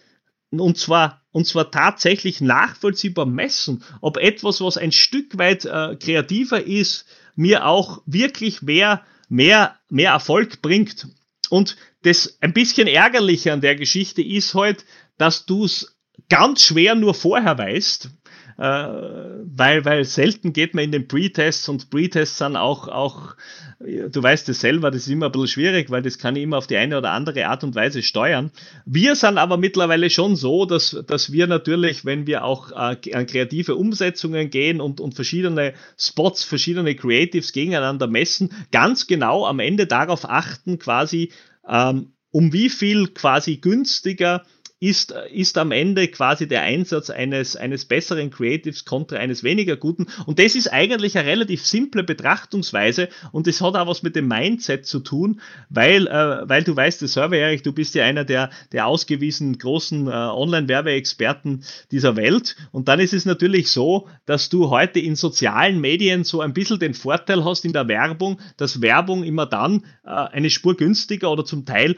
[0.49, 6.65] Und zwar, und zwar tatsächlich nachvollziehbar messen, ob etwas, was ein Stück weit äh, kreativer
[6.65, 7.05] ist,
[7.35, 11.07] mir auch wirklich mehr, mehr, mehr Erfolg bringt.
[11.49, 14.85] Und das ein bisschen ärgerliche an der Geschichte ist halt,
[15.17, 15.97] dass du es
[16.29, 18.09] ganz schwer nur vorher weißt,
[18.59, 23.35] äh, weil, weil selten geht man in den Pre-Tests und Pre-Tests sind auch, auch,
[23.79, 26.57] du weißt es selber, das ist immer ein bisschen schwierig, weil das kann ich immer
[26.57, 28.51] auf die eine oder andere Art und Weise steuern.
[28.85, 33.27] Wir sind aber mittlerweile schon so, dass, dass wir natürlich, wenn wir auch äh, an
[33.27, 39.87] kreative Umsetzungen gehen und, und verschiedene Spots, verschiedene Creatives gegeneinander messen, ganz genau am Ende
[39.87, 41.31] darauf achten, quasi,
[41.65, 44.43] ähm, um wie viel quasi günstiger
[44.79, 50.07] ist, ist am Ende quasi der Einsatz eines, eines besseren Creatives kontra eines weniger guten.
[50.25, 54.27] Und das ist eigentlich eine relativ simple Betrachtungsweise und das hat auch was mit dem
[54.27, 58.23] Mindset zu tun, weil, äh, weil du weißt es selber, Erich, du bist ja einer
[58.23, 62.55] der, der ausgewiesen großen äh, Online-Werbeexperten dieser Welt.
[62.71, 66.79] Und dann ist es natürlich so, dass du heute in sozialen Medien so ein bisschen
[66.79, 71.43] den Vorteil hast in der Werbung, dass Werbung immer dann äh, eine Spur günstiger oder
[71.43, 71.95] zum Teil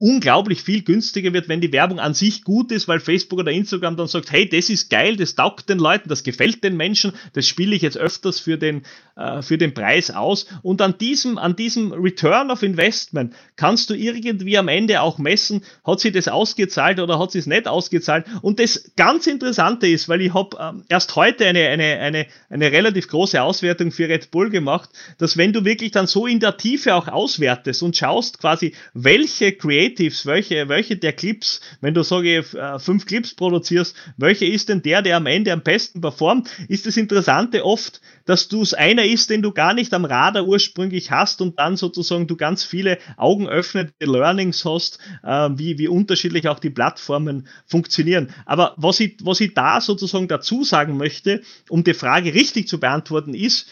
[0.00, 3.98] unglaublich viel günstiger wird, wenn die Werbung an sich gut ist, weil Facebook oder Instagram
[3.98, 7.46] dann sagt, hey, das ist geil, das taugt den Leuten, das gefällt den Menschen, das
[7.46, 8.82] spiele ich jetzt öfters für den,
[9.16, 10.46] äh, für den Preis aus.
[10.62, 15.64] Und an diesem, an diesem Return of Investment kannst du irgendwie am Ende auch messen,
[15.84, 18.24] hat sie das ausgezahlt oder hat sie es nicht ausgezahlt.
[18.40, 22.72] Und das ganz Interessante ist, weil ich habe ähm, erst heute eine, eine, eine, eine
[22.72, 26.56] relativ große Auswertung für Red Bull gemacht, dass wenn du wirklich dann so in der
[26.56, 32.02] Tiefe auch auswertest und schaust quasi, welche Creator Creatives, welche, welche der Clips, wenn du
[32.02, 36.48] sage äh, fünf Clips produzierst, welche ist denn der, der am Ende am besten performt,
[36.68, 40.46] ist das Interessante oft, dass du es einer ist, den du gar nicht am Radar
[40.46, 46.48] ursprünglich hast und dann sozusagen du ganz viele augenöffnende Learnings hast, äh, wie, wie unterschiedlich
[46.48, 48.32] auch die Plattformen funktionieren.
[48.46, 52.78] Aber was ich, was ich da sozusagen dazu sagen möchte, um die Frage richtig zu
[52.78, 53.68] beantworten, ist,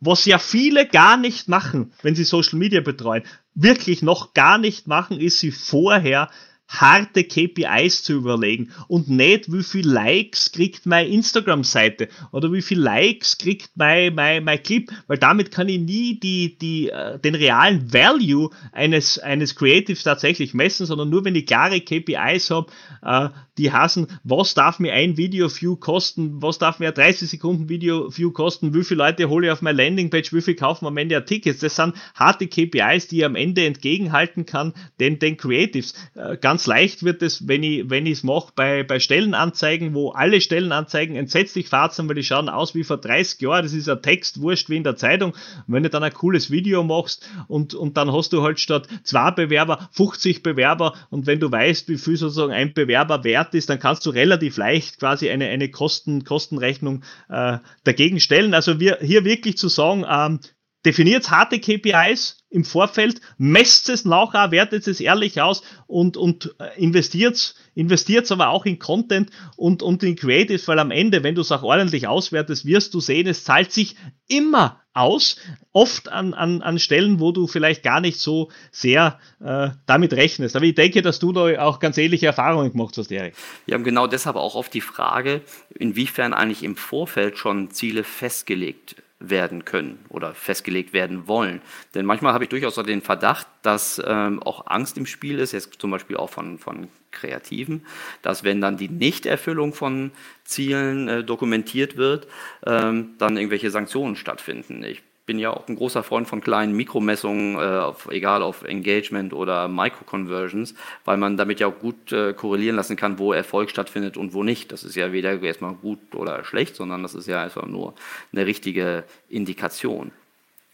[0.00, 3.24] was ja viele gar nicht machen, wenn sie Social Media betreuen,
[3.60, 6.30] wirklich noch gar nicht machen, ist sie vorher
[6.68, 12.78] harte KPIs zu überlegen und nicht, wie viel Likes kriegt meine Instagram-Seite oder wie viel
[12.78, 17.34] Likes kriegt mein, mein, mein Clip, weil damit kann ich nie die, die, äh, den
[17.34, 22.70] realen Value eines, eines Creatives tatsächlich messen, sondern nur wenn ich klare KPIs habe,
[23.02, 27.68] äh, die hassen, was darf mir ein Video-View kosten, was darf mir ein 30 Sekunden
[27.68, 31.24] Video-View kosten, wie viele Leute hole ich auf meine Landingpage, wie viel kaufen am Ende
[31.24, 31.60] Tickets.
[31.60, 35.94] Das sind harte KPIs, die ich am Ende entgegenhalten kann den, den Creatives.
[36.14, 40.10] Äh, ganz ganz leicht wird es, wenn ich wenn es mache bei, bei Stellenanzeigen, wo
[40.10, 43.62] alle Stellenanzeigen entsetzlich fad sind, weil die schauen aus wie vor 30 Jahren.
[43.62, 45.30] Das ist ein Text, wurscht wie in der Zeitung.
[45.30, 48.88] Und wenn du dann ein cooles Video machst und, und dann hast du halt statt
[49.04, 53.70] zwei Bewerber 50 Bewerber und wenn du weißt, wie viel sozusagen ein Bewerber wert ist,
[53.70, 58.52] dann kannst du relativ leicht quasi eine, eine Kosten, Kostenrechnung äh, dagegen stellen.
[58.52, 60.40] Also wir hier wirklich zu sagen, ähm,
[60.84, 66.82] definiert harte KPIs, im Vorfeld, messt es nachher, wertet es ehrlich aus und, und äh,
[66.82, 71.42] investiert investiert aber auch in Content und, und in Creatives, weil am Ende, wenn du
[71.42, 73.94] es auch ordentlich auswertest, wirst du sehen, es zahlt sich
[74.26, 75.36] immer aus,
[75.70, 80.56] oft an, an, an Stellen, wo du vielleicht gar nicht so sehr äh, damit rechnest.
[80.56, 83.34] Aber ich denke, dass du da auch ganz ähnliche Erfahrungen gemacht hast, Erik.
[83.66, 85.42] Wir haben genau deshalb auch oft die Frage,
[85.78, 91.60] inwiefern eigentlich im Vorfeld schon Ziele festgelegt werden können oder festgelegt werden wollen.
[91.94, 95.80] Denn manchmal habe ich durchaus den Verdacht, dass ähm, auch Angst im Spiel ist, jetzt
[95.80, 97.84] zum Beispiel auch von, von Kreativen,
[98.22, 100.12] dass wenn dann die Nichterfüllung von
[100.44, 102.28] Zielen äh, dokumentiert wird,
[102.64, 104.84] ähm, dann irgendwelche Sanktionen stattfinden.
[104.84, 109.34] Ich bin ja auch ein großer Freund von kleinen Mikromessungen, äh, auf, egal auf Engagement
[109.34, 114.16] oder Micro-Conversions, weil man damit ja auch gut äh, korrelieren lassen kann, wo Erfolg stattfindet
[114.16, 114.72] und wo nicht.
[114.72, 117.94] Das ist ja weder erstmal gut oder schlecht, sondern das ist ja einfach nur
[118.32, 120.12] eine richtige Indikation.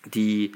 [0.07, 0.53] Die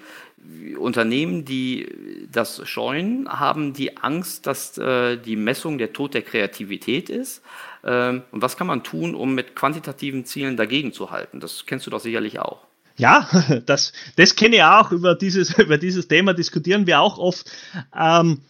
[0.79, 7.11] Unternehmen, die das scheuen, haben die Angst, dass äh, die Messung der Tod der Kreativität
[7.11, 7.43] ist.
[7.83, 11.41] Ähm, und was kann man tun, um mit quantitativen Zielen dagegen zu halten?
[11.41, 12.68] Das kennst du doch sicherlich auch.
[12.99, 13.29] Ja,
[13.67, 14.93] das, das kenne ich auch.
[14.93, 17.51] Über dieses, über dieses Thema diskutieren wir auch oft.
[17.97, 18.43] Ähm,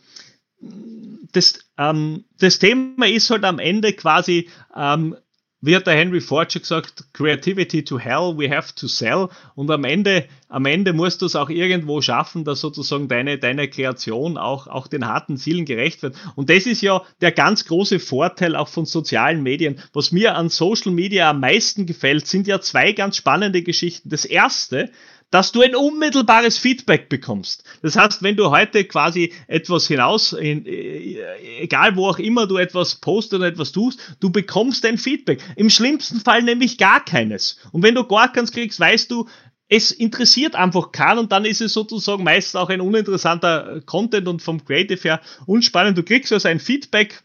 [1.32, 5.16] das, ähm, das Thema ist halt am Ende quasi, ähm,
[5.60, 9.28] wie hat der Henry Ford schon gesagt, Creativity to hell, we have to sell.
[9.56, 13.68] Und am Ende, am Ende musst du es auch irgendwo schaffen, dass sozusagen deine, deine
[13.68, 16.14] Kreation auch, auch den harten Zielen gerecht wird.
[16.36, 19.80] Und das ist ja der ganz große Vorteil auch von sozialen Medien.
[19.92, 24.10] Was mir an Social Media am meisten gefällt, sind ja zwei ganz spannende Geschichten.
[24.10, 24.90] Das erste,
[25.30, 27.64] dass du ein unmittelbares Feedback bekommst.
[27.82, 31.18] Das heißt, wenn du heute quasi etwas hinaus, in, äh,
[31.60, 35.40] egal wo auch immer du etwas postest oder etwas tust, du bekommst ein Feedback.
[35.56, 37.58] Im schlimmsten Fall nämlich gar keines.
[37.72, 39.28] Und wenn du gar keins kriegst, weißt du,
[39.68, 44.40] es interessiert einfach keinen und dann ist es sozusagen meist auch ein uninteressanter Content und
[44.40, 45.98] vom Creative her unspannend.
[45.98, 47.22] Du kriegst also ein Feedback,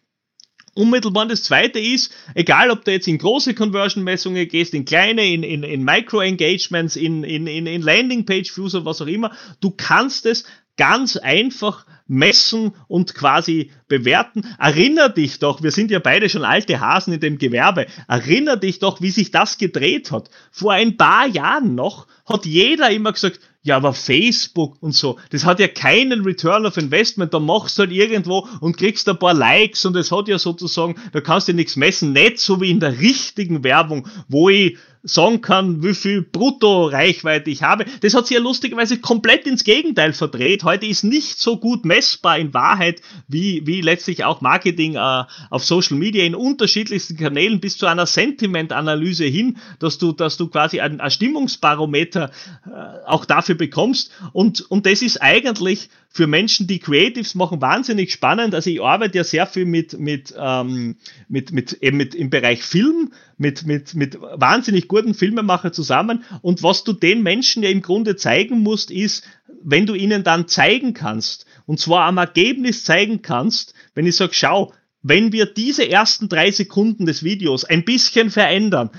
[0.74, 1.28] unmittelbar.
[1.28, 5.64] Das zweite ist, egal ob du jetzt in große Conversion-Messungen gehst, in kleine, in, in,
[5.64, 11.18] in Micro-Engagements, in, in, in, in Landing-Page-Views oder was auch immer, du kannst es ganz
[11.18, 14.44] einfach messen und quasi bewerten.
[14.60, 18.80] Erinner dich doch, wir sind ja beide schon alte Hasen in dem Gewerbe, erinner dich
[18.80, 20.30] doch, wie sich das gedreht hat.
[20.52, 25.46] Vor ein paar Jahren noch hat jeder immer gesagt, ja, aber Facebook und so, das
[25.46, 27.34] hat ja keinen Return of Investment.
[27.34, 30.96] Da machst du halt irgendwo und kriegst ein paar Likes und es hat ja sozusagen,
[31.14, 32.12] da kannst du nichts messen.
[32.12, 37.62] Nicht so wie in der richtigen Werbung, wo ich sagen kann, wie viel Brutto-Reichweite ich
[37.62, 37.86] habe.
[38.02, 40.64] Das hat sich ja lustigerweise komplett ins Gegenteil verdreht.
[40.64, 45.66] Heute ist nicht so gut messbar in Wahrheit, wie, wie letztlich auch Marketing äh, auf
[45.66, 50.80] Social Media in unterschiedlichsten Kanälen bis zu einer Sentiment-Analyse hin, dass du, dass du quasi
[50.80, 52.32] ein, ein Stimmungsbarometer
[52.66, 54.10] äh, auch dafür bekommst.
[54.32, 58.54] Und, und das ist eigentlich für Menschen, die Creatives machen, wahnsinnig spannend.
[58.54, 60.96] Also ich arbeite ja sehr viel mit, mit, ähm,
[61.28, 66.24] mit, mit, eben mit im Bereich Film, mit, mit, mit wahnsinnig guten Filmemacher zusammen.
[66.44, 69.26] Und was du den Menschen ja im Grunde zeigen musst, ist,
[69.64, 74.36] wenn du ihnen dann zeigen kannst, und zwar am Ergebnis zeigen kannst, wenn ich sage,
[74.36, 74.72] schau,
[75.02, 78.92] wenn wir diese ersten drei Sekunden des Videos ein bisschen verändern,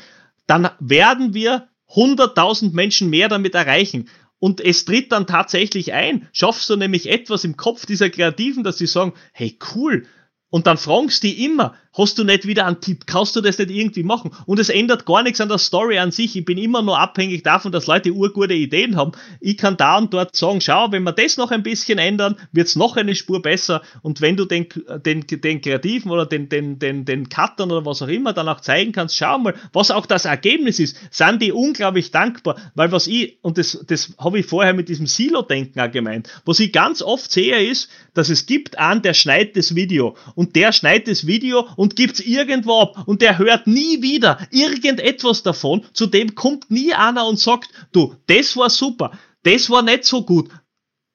[0.49, 4.09] dann werden wir 100.000 Menschen mehr damit erreichen.
[4.45, 6.29] Und es tritt dann tatsächlich ein.
[6.35, 10.05] Schaffst du nämlich etwas im Kopf dieser Kreativen, dass sie sagen, hey cool.
[10.51, 13.07] Und dann fragst du die immer, hast du nicht wieder einen Tipp?
[13.07, 14.33] Kannst du das nicht irgendwie machen?
[14.47, 16.37] Und es ändert gar nichts an der Story an sich.
[16.37, 19.13] Ich bin immer nur abhängig davon, dass Leute urgute Ideen haben.
[19.41, 22.77] Ich kann da und dort sagen, schau, wenn wir das noch ein bisschen ändern, wird's
[22.77, 23.83] noch eine Spur besser.
[24.03, 24.67] Und wenn du den,
[25.05, 28.61] den, den Kreativen oder den, den, den, den Cuttern oder was auch immer dann auch
[28.61, 32.57] zeigen kannst, schau mal, was auch das Ergebnis ist, sind die unglaublich dankbar.
[32.75, 36.59] Weil was ich, und das, das habe ich vorher mit diesem Silo-Denken auch gemeint, was
[36.59, 40.17] ich ganz oft sehe, ist, dass es gibt einen, der schneidet das Video.
[40.35, 44.39] Und der schneidet das Video und und gibt's irgendwo ab und der hört nie wieder
[44.51, 49.83] irgendetwas davon, zu dem kommt nie einer und sagt, du, das war super, das war
[49.83, 50.49] nicht so gut,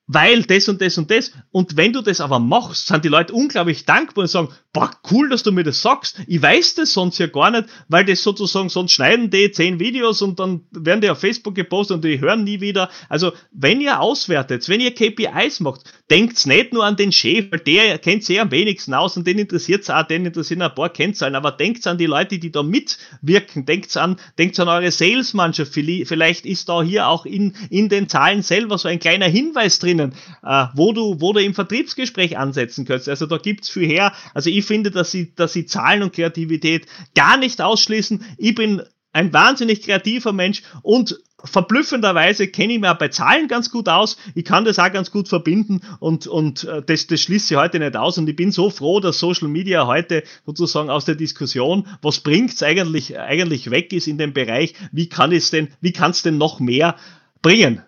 [0.06, 1.32] weil das und das und das.
[1.50, 5.30] Und wenn du das aber machst, sind die Leute unglaublich dankbar und sagen, boah, cool,
[5.30, 6.22] dass du mir das sagst.
[6.28, 10.22] Ich weiß das sonst ja gar nicht, weil das sozusagen, sonst schneiden die zehn Videos
[10.22, 12.90] und dann werden die auf Facebook gepostet und die hören nie wieder.
[13.10, 17.60] Also, wenn ihr auswertet, wenn ihr KPIs macht, denkt's nicht nur an den Chef, weil
[17.60, 21.36] der kennt sich am wenigsten aus und den interessiert's auch, den interessieren ein paar Kennzahlen,
[21.36, 25.74] aber denkt's an die Leute, die da mitwirken, denkt's an, denkt's an eure Salesmannschaft.
[25.74, 29.90] Vielleicht ist da hier auch in, in den Zahlen selber so ein kleiner Hinweis drin,
[29.90, 33.10] drinnen, äh, wo du, wo du im Vertriebsgespräch ansetzen kannst.
[33.10, 34.14] Also da gibt's viel her.
[34.34, 38.24] Also ich finde, dass sie, dass sie Zahlen und Kreativität gar nicht ausschließen.
[38.38, 43.88] Ich bin ein wahnsinnig kreativer Mensch und verblüffenderweise kenne ich mir bei Zahlen ganz gut
[43.88, 44.18] aus.
[44.36, 47.80] Ich kann das auch ganz gut verbinden und, und äh, das, das schließt sich heute
[47.80, 48.18] nicht aus.
[48.18, 52.62] Und ich bin so froh, dass Social Media heute sozusagen aus der Diskussion, was bringt's
[52.62, 56.38] eigentlich, eigentlich weg ist in dem Bereich, wie kann es denn, wie kann es denn
[56.38, 56.98] noch mehr
[57.42, 57.84] bringen?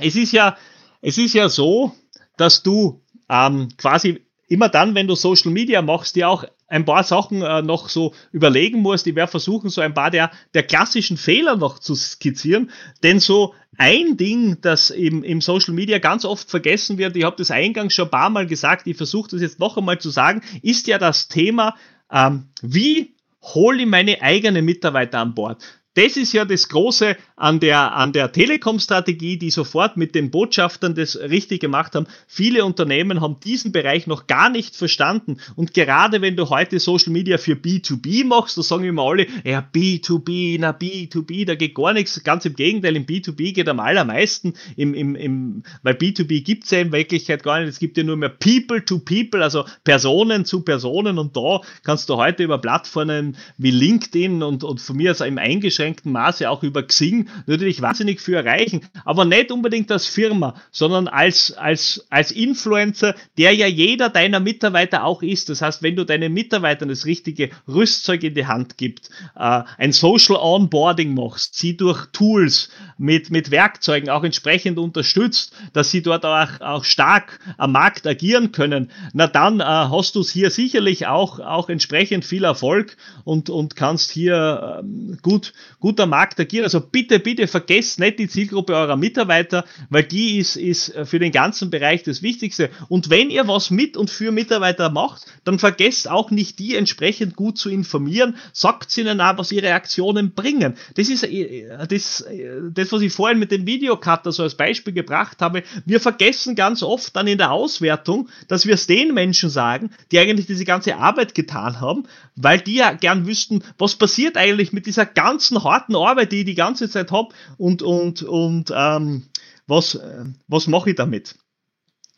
[0.00, 0.56] Es ist ja,
[1.00, 1.92] es ist ja so,
[2.36, 7.04] dass du ähm, quasi immer dann, wenn du Social Media machst, dir auch ein paar
[7.04, 9.06] Sachen äh, noch so überlegen musst.
[9.06, 12.70] Ich werde versuchen, so ein paar der, der klassischen Fehler noch zu skizzieren.
[13.02, 17.36] Denn so ein Ding, das im, im Social Media ganz oft vergessen wird, ich habe
[17.36, 20.42] das eingangs schon ein paar Mal gesagt, ich versuche das jetzt noch einmal zu sagen,
[20.62, 21.76] ist ja das Thema,
[22.10, 25.62] ähm, wie hole ich meine eigenen Mitarbeiter an Bord.
[25.96, 30.94] Das ist ja das Große an der, an der Telekom-Strategie, die sofort mit den Botschaftern
[30.94, 32.06] das richtig gemacht haben.
[32.26, 35.38] Viele Unternehmen haben diesen Bereich noch gar nicht verstanden.
[35.54, 39.66] Und gerade wenn du heute Social Media für B2B machst, da sagen immer alle, ja,
[39.74, 42.22] B2B, na B2B, da geht gar nichts.
[42.22, 46.80] Ganz im Gegenteil, im B2B geht am allermeisten, im, im, im, weil B2B gibt's ja
[46.80, 47.70] in Wirklichkeit gar nicht.
[47.70, 51.18] Es gibt ja nur mehr People to People, also Personen zu Personen.
[51.18, 55.38] Und da kannst du heute über Plattformen wie LinkedIn und, und von mir aus im
[55.38, 60.54] eingeschränkten unbeschränkten Maße auch über Xing natürlich wahnsinnig viel erreichen, aber nicht unbedingt als Firma,
[60.70, 65.48] sondern als, als, als Influencer, der ja jeder deiner Mitarbeiter auch ist.
[65.48, 69.92] Das heißt, wenn du deinen Mitarbeitern das richtige Rüstzeug in die Hand gibst, äh, ein
[69.92, 76.24] Social Onboarding machst, sie durch Tools mit, mit Werkzeugen auch entsprechend unterstützt, dass sie dort
[76.24, 81.06] auch, auch stark am Markt agieren können, na dann äh, hast du es hier sicherlich
[81.06, 86.64] auch, auch entsprechend viel Erfolg und, und kannst hier ähm, gut, gut am Markt agieren.
[86.64, 91.32] Also bitte, bitte vergesst nicht die Zielgruppe eurer Mitarbeiter, weil die ist, ist für den
[91.32, 92.70] ganzen Bereich das Wichtigste.
[92.88, 97.36] Und wenn ihr was mit und für Mitarbeiter macht, dann vergesst auch nicht, die entsprechend
[97.36, 98.36] gut zu informieren.
[98.52, 100.74] Sagt ihnen auch, was ihre Aktionen bringen.
[100.94, 104.92] Das ist äh, das, äh, das was ich vorhin mit dem Videocutter so als Beispiel
[104.92, 105.62] gebracht habe.
[105.84, 110.18] Wir vergessen ganz oft dann in der Auswertung, dass wir es den Menschen sagen, die
[110.18, 112.04] eigentlich diese ganze Arbeit getan haben,
[112.34, 116.46] weil die ja gern wüssten, was passiert eigentlich mit dieser ganzen harten Arbeit, die ich
[116.46, 119.24] die ganze Zeit habe und, und, und ähm,
[119.66, 121.34] was, äh, was mache ich damit?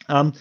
[0.09, 0.33] Ähm,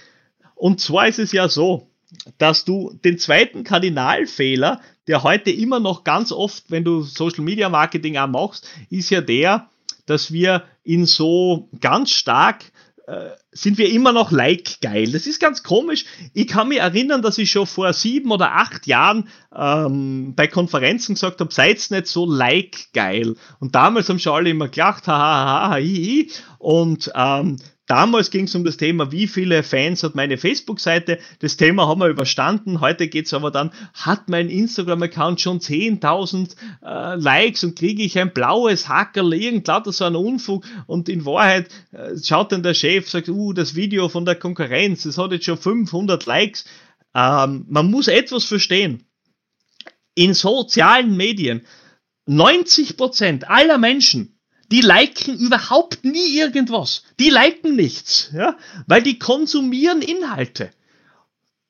[0.55, 1.89] und zwar ist es ja so,
[2.37, 7.69] dass du den zweiten Kardinalfehler, der heute immer noch ganz oft, wenn du Social Media
[7.69, 9.69] Marketing auch machst, ist ja der,
[10.05, 12.71] dass wir ihn so ganz stark
[13.07, 15.11] äh, sind wir immer noch like geil.
[15.13, 16.05] Das ist ganz komisch.
[16.33, 21.15] Ich kann mich erinnern, dass ich schon vor sieben oder acht Jahren ähm, bei Konferenzen
[21.15, 23.35] gesagt habe, seid nicht so like geil.
[23.59, 26.31] Und damals haben schon alle immer gelacht, haha, ha, ha, hi, hi.
[26.59, 27.57] Und ähm,
[27.87, 31.19] Damals ging es um das Thema, wie viele Fans hat meine Facebook-Seite.
[31.39, 32.81] Das Thema haben wir überstanden.
[32.81, 38.19] Heute geht es aber dann, hat mein Instagram-Account schon 10.000 äh, Likes und kriege ich
[38.19, 40.65] ein blaues Hackerl, irgend lauter so ein Unfug.
[40.85, 45.03] Und in Wahrheit äh, schaut dann der Chef, sagt, uh, das Video von der Konkurrenz,
[45.03, 46.65] das hat jetzt schon 500 Likes.
[47.15, 49.05] Ähm, man muss etwas verstehen.
[50.13, 51.65] In sozialen Medien,
[52.27, 54.36] 90% aller Menschen
[54.71, 57.03] die liken überhaupt nie irgendwas.
[57.19, 60.71] Die liken nichts, ja, weil die konsumieren Inhalte.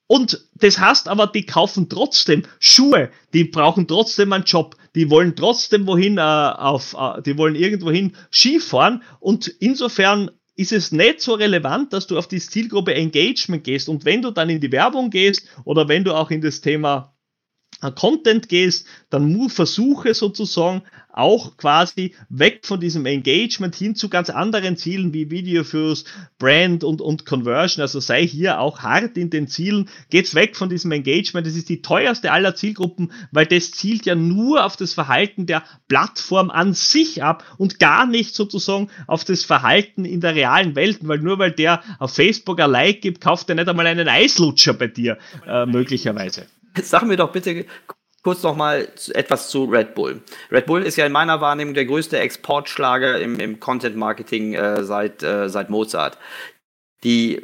[0.08, 5.36] Und das heißt aber, die kaufen trotzdem Schuhe, die brauchen trotzdem einen Job, die wollen
[5.36, 11.34] trotzdem wohin äh, auf, äh, die wollen irgendwohin Skifahren und insofern ist es nicht so
[11.34, 15.10] relevant, dass du auf die Zielgruppe Engagement gehst und wenn du dann in die Werbung
[15.10, 17.14] gehst oder wenn du auch in das Thema
[17.96, 20.82] Content gehst, dann versuche sozusagen
[21.18, 26.06] auch quasi weg von diesem Engagement hin zu ganz anderen Zielen wie Video fürs
[26.38, 27.82] Brand und, und Conversion.
[27.82, 29.90] Also sei hier auch hart in den Zielen.
[30.12, 31.48] Geht's weg von diesem Engagement.
[31.48, 35.64] Das ist die teuerste aller Zielgruppen, weil das zielt ja nur auf das Verhalten der
[35.88, 41.00] Plattform an sich ab und gar nicht sozusagen auf das Verhalten in der realen Welt.
[41.02, 44.74] Weil nur weil der auf Facebook ein Like gibt, kauft er nicht einmal einen Eislutscher
[44.74, 45.18] bei dir,
[45.48, 46.46] äh, möglicherweise.
[46.84, 47.66] Sag mir doch bitte
[48.24, 50.22] kurz noch mal etwas zu Red Bull.
[50.52, 54.84] Red Bull ist ja in meiner Wahrnehmung der größte Exportschlager im, im Content Marketing äh,
[54.84, 56.18] seit, äh, seit Mozart.
[57.04, 57.42] Die,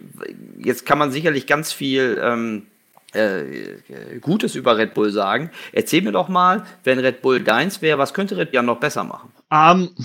[0.57, 2.67] jetzt kann man sicherlich ganz viel ähm,
[3.13, 3.77] äh,
[4.19, 5.51] Gutes über Red Bull sagen.
[5.71, 9.03] Erzähl mir doch mal, wenn Red Bull deins wäre, was könnte Red Bull noch besser
[9.03, 9.31] machen?
[9.49, 9.95] Um, ähm,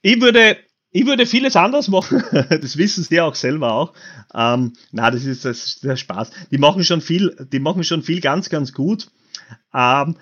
[0.00, 0.56] ich würde
[0.92, 2.22] ich würde vieles anders machen.
[2.32, 3.94] das wissen sie auch selber auch.
[4.34, 6.30] Ähm, na, das ist, das ist der Spaß.
[6.50, 9.08] Die machen schon viel, die machen schon viel ganz, ganz gut.
[9.74, 10.16] Ähm,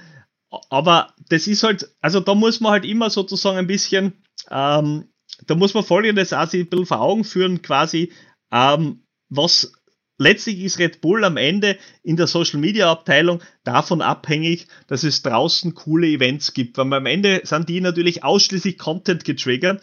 [0.70, 5.08] aber das ist halt, also da muss man halt immer sozusagen ein bisschen, ähm,
[5.46, 8.12] da muss man folgendes auch sich ein bisschen vor Augen führen, quasi,
[8.52, 9.72] ähm, was
[10.18, 15.22] letztlich ist Red Bull am Ende in der Social Media Abteilung davon abhängig, dass es
[15.22, 19.82] draußen coole Events gibt, weil am Ende sind die natürlich ausschließlich Content getriggert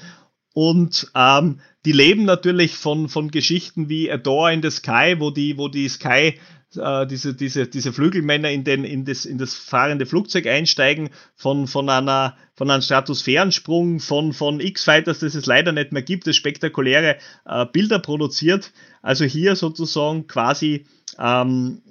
[0.58, 5.30] und ähm, die leben natürlich von, von Geschichten wie A Door in the Sky, wo
[5.30, 6.40] die, wo die Sky,
[6.76, 11.68] äh, diese, diese, diese Flügelmänner in, den, in, das, in das fahrende Flugzeug einsteigen, von,
[11.68, 16.36] von, einer, von einem Stratosphärensprung, von, von X-Fighters, das es leider nicht mehr gibt, das
[16.36, 18.72] spektakuläre äh, Bilder produziert.
[19.04, 20.88] Also hier sozusagen quasi
[21.20, 21.84] ähm,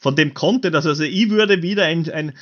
[0.00, 2.32] von dem Content, also, also ich würde wieder ein, ein,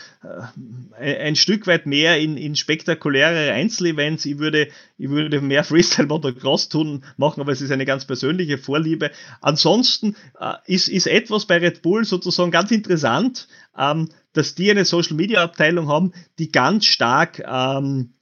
[0.96, 6.06] äh, ein Stück weit mehr in, in spektakuläre Einzelevents, ich würde, ich würde mehr Freestyle
[6.06, 9.10] Motocross tun, machen, aber es ist eine ganz persönliche Vorliebe.
[9.40, 14.84] Ansonsten äh, ist, ist etwas bei Red Bull sozusagen ganz interessant, ähm, dass die eine
[14.84, 18.12] Social Media Abteilung haben, die ganz stark, ähm,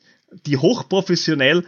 [0.47, 1.64] die hochprofessionell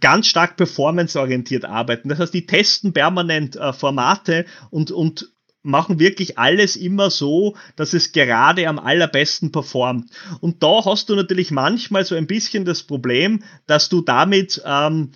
[0.00, 2.08] ganz stark performanceorientiert arbeiten.
[2.08, 5.33] Das heißt, die testen permanent äh, Formate und, und
[5.64, 10.10] machen wirklich alles immer so, dass es gerade am allerbesten performt.
[10.40, 15.10] Und da hast du natürlich manchmal so ein bisschen das Problem, dass du damit ähm,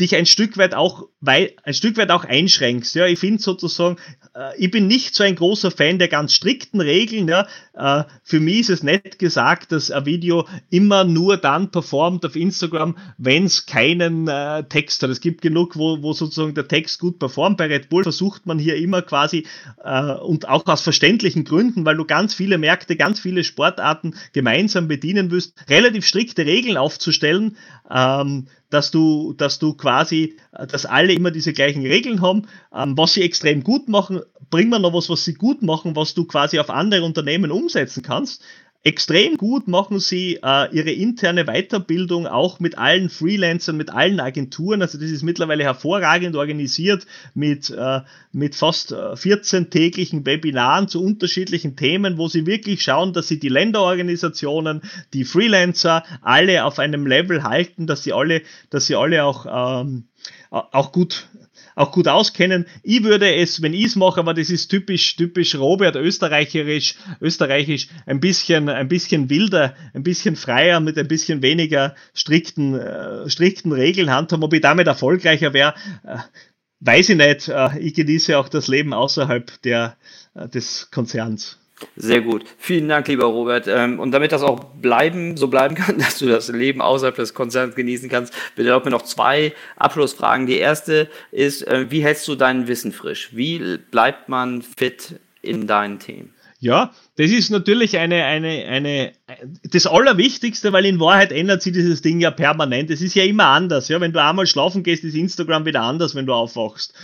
[0.00, 2.94] dich ein Stück weit auch, weil, ein Stück weit auch einschränkst.
[2.94, 3.96] Ja, ich finde sozusagen,
[4.34, 7.28] äh, ich bin nicht so ein großer Fan der ganz strikten Regeln.
[7.28, 7.46] Ja.
[7.74, 12.36] Äh, für mich ist es nicht gesagt, dass ein Video immer nur dann performt auf
[12.36, 15.10] Instagram, wenn es keinen äh, Text hat.
[15.10, 17.58] Es gibt genug, wo, wo sozusagen der Text gut performt.
[17.58, 19.46] Bei Red Bull versucht man hier immer quasi
[19.84, 24.88] äh, und auch aus verständlichen Gründen, weil du ganz viele Märkte, ganz viele Sportarten gemeinsam
[24.88, 27.56] bedienen wirst, relativ strikte Regeln aufzustellen.
[27.90, 32.48] Ähm, dass du, dass du quasi, äh, dass alle immer diese gleichen Regeln haben.
[32.74, 34.20] Ähm, was sie extrem gut machen,
[34.50, 38.02] bringen wir noch was, was sie gut machen, was du quasi auf andere Unternehmen umsetzen
[38.02, 38.42] kannst.
[38.84, 44.82] Extrem gut machen sie äh, ihre interne Weiterbildung auch mit allen Freelancern, mit allen Agenturen.
[44.82, 48.00] Also das ist mittlerweile hervorragend organisiert mit, äh,
[48.32, 53.38] mit fast 14 äh, täglichen Webinaren zu unterschiedlichen Themen, wo sie wirklich schauen, dass sie
[53.38, 59.22] die Länderorganisationen, die Freelancer alle auf einem Level halten, dass sie alle, dass sie alle
[59.22, 60.08] auch, ähm,
[60.50, 61.28] auch gut
[61.74, 62.66] auch gut auskennen.
[62.82, 67.88] Ich würde es, wenn ich es mache, aber das ist typisch, typisch Robert, österreicherisch, österreichisch,
[68.06, 73.72] ein bisschen, ein bisschen wilder, ein bisschen freier, mit ein bisschen weniger strikten, äh, strikten
[73.72, 74.44] Regeln handhaben.
[74.44, 76.18] Ob ich damit erfolgreicher wäre, äh,
[76.80, 77.48] weiß ich nicht.
[77.48, 79.96] Äh, ich genieße auch das Leben außerhalb der,
[80.34, 81.61] äh, des Konzerns.
[81.96, 82.44] Sehr gut.
[82.58, 83.66] Vielen Dank, lieber Robert.
[83.68, 87.34] Ähm, und damit das auch bleiben, so bleiben kann, dass du das Leben außerhalb des
[87.34, 90.46] Konzerns genießen kannst, erlaub mir noch zwei Abschlussfragen.
[90.46, 93.30] Die erste ist, äh, wie hältst du dein Wissen frisch?
[93.32, 96.34] Wie bleibt man fit in deinen Themen?
[96.62, 99.12] Ja, das ist natürlich eine, eine, eine,
[99.64, 102.88] das Allerwichtigste, weil in Wahrheit ändert sich dieses Ding ja permanent.
[102.88, 103.88] Es ist ja immer anders.
[103.88, 106.94] Ja, wenn du einmal schlafen gehst, ist Instagram wieder anders, wenn du aufwachst.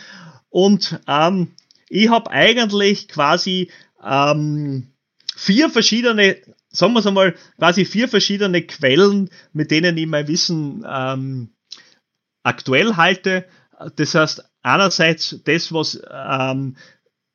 [0.48, 1.48] Und ähm,
[1.88, 3.70] ich habe eigentlich quasi
[4.04, 4.92] ähm,
[5.34, 6.36] vier verschiedene,
[6.70, 11.50] sagen wir es einmal, quasi vier verschiedene Quellen, mit denen ich mein Wissen ähm,
[12.42, 13.46] aktuell halte.
[13.96, 16.76] Das heißt, einerseits das, was ähm,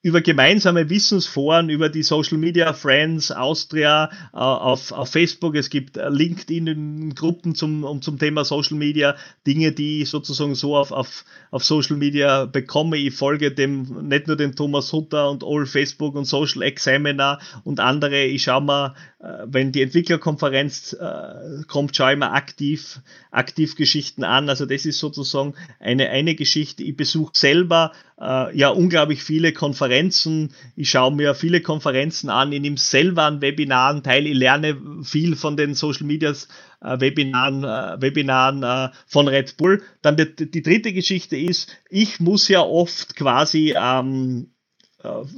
[0.03, 5.55] über gemeinsame Wissensforen, über die Social Media Friends Austria äh, auf, auf Facebook.
[5.55, 9.15] Es gibt äh, LinkedIn-Gruppen zum, um, zum Thema Social Media,
[9.47, 12.97] Dinge, die ich sozusagen so auf, auf, auf Social Media bekomme.
[12.97, 17.79] Ich folge dem, nicht nur dem Thomas Hutter und All Facebook und Social Examiner und
[17.79, 18.25] andere.
[18.25, 22.99] Ich schaue mal, äh, wenn die Entwicklerkonferenz äh, kommt, schaue ich mir aktiv,
[23.31, 24.49] aktiv Geschichten an.
[24.49, 26.83] Also das ist sozusagen eine, eine Geschichte.
[26.83, 27.93] Ich besuche selber
[28.23, 30.53] äh, ja unglaublich viele Konferenzen.
[30.75, 35.35] Ich schaue mir viele Konferenzen an, ich nehme selber an Webinaren teil, ich lerne viel
[35.35, 36.47] von den Social Medias
[36.81, 39.81] äh, Webinaren, äh, Webinaren äh, von Red Bull.
[40.01, 44.52] Dann die, die, dritte Geschichte ist, ich muss ja oft quasi ähm, äh,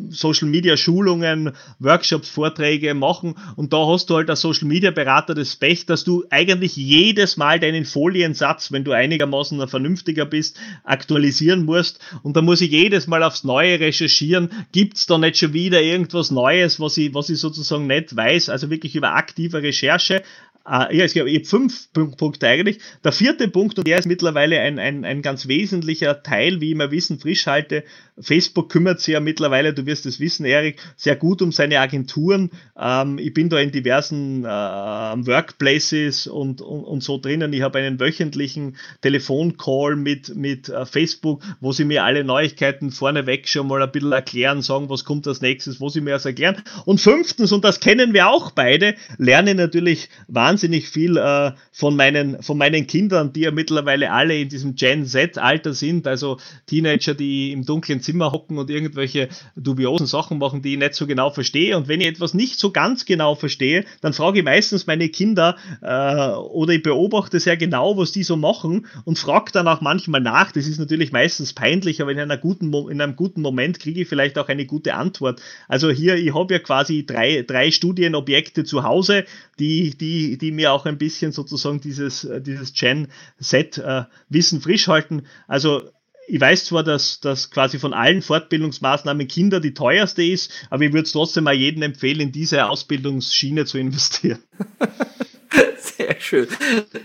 [0.09, 3.36] Social Media Schulungen, Workshops, Vorträge machen.
[3.55, 7.38] Und da hast du halt als Social Media Berater das Pech, dass du eigentlich jedes
[7.38, 11.99] Mal deinen Foliensatz, wenn du einigermaßen ein vernünftiger bist, aktualisieren musst.
[12.22, 16.32] Und da muss ich jedes Mal aufs Neue recherchieren, gibt's da nicht schon wieder irgendwas
[16.32, 20.24] Neues, was ich, was ich sozusagen nicht weiß, also wirklich über aktive Recherche,
[20.68, 22.80] äh, ja, es gibt fünf Punkte eigentlich.
[23.03, 26.76] Der vierte Punkt, und der ist mittlerweile ein, ein, ein ganz wesentlicher Teil, wie ich
[26.76, 27.84] mein Wissen frisch halte.
[28.20, 32.49] Facebook kümmert sich ja mittlerweile, du wirst es wissen, Erik, sehr gut um seine Agenturen.
[32.80, 37.53] Ähm, ich bin da in diversen äh, Workplaces und, und, und so drinnen.
[37.53, 43.47] Ich habe einen wöchentlichen Telefoncall mit, mit äh, Facebook, wo sie mir alle Neuigkeiten vorneweg
[43.47, 46.63] schon mal ein bisschen erklären, sagen, was kommt als nächstes, wo sie mir das erklären.
[46.86, 51.97] Und fünftens, und das kennen wir auch beide, lerne natürlich wahnsinnig wahnsinnig viel äh, von,
[51.97, 57.13] meinen, von meinen Kindern, die ja mittlerweile alle in diesem Gen Z-Alter sind, also Teenager,
[57.13, 59.27] die im dunklen Zimmer hocken und irgendwelche
[59.57, 61.75] dubiosen Sachen machen, die ich nicht so genau verstehe.
[61.75, 65.57] Und wenn ich etwas nicht so ganz genau verstehe, dann frage ich meistens meine Kinder
[65.81, 70.21] äh, oder ich beobachte sehr genau, was die so machen und frage dann auch manchmal
[70.21, 70.53] nach.
[70.53, 74.07] Das ist natürlich meistens peinlich, aber in, einer guten, in einem guten Moment kriege ich
[74.07, 75.41] vielleicht auch eine gute Antwort.
[75.67, 79.25] Also hier, ich habe ja quasi drei, drei Studienobjekte zu Hause,
[79.59, 85.23] die, die, die mir auch ein bisschen sozusagen dieses, äh, dieses Gen-Set-Wissen äh, frisch halten.
[85.47, 85.89] Also
[86.27, 90.93] ich weiß zwar, dass das quasi von allen Fortbildungsmaßnahmen Kinder die teuerste ist, aber ich
[90.93, 94.39] würde es trotzdem mal jedem empfehlen, in diese Ausbildungsschiene zu investieren.
[95.78, 96.47] Sehr schön,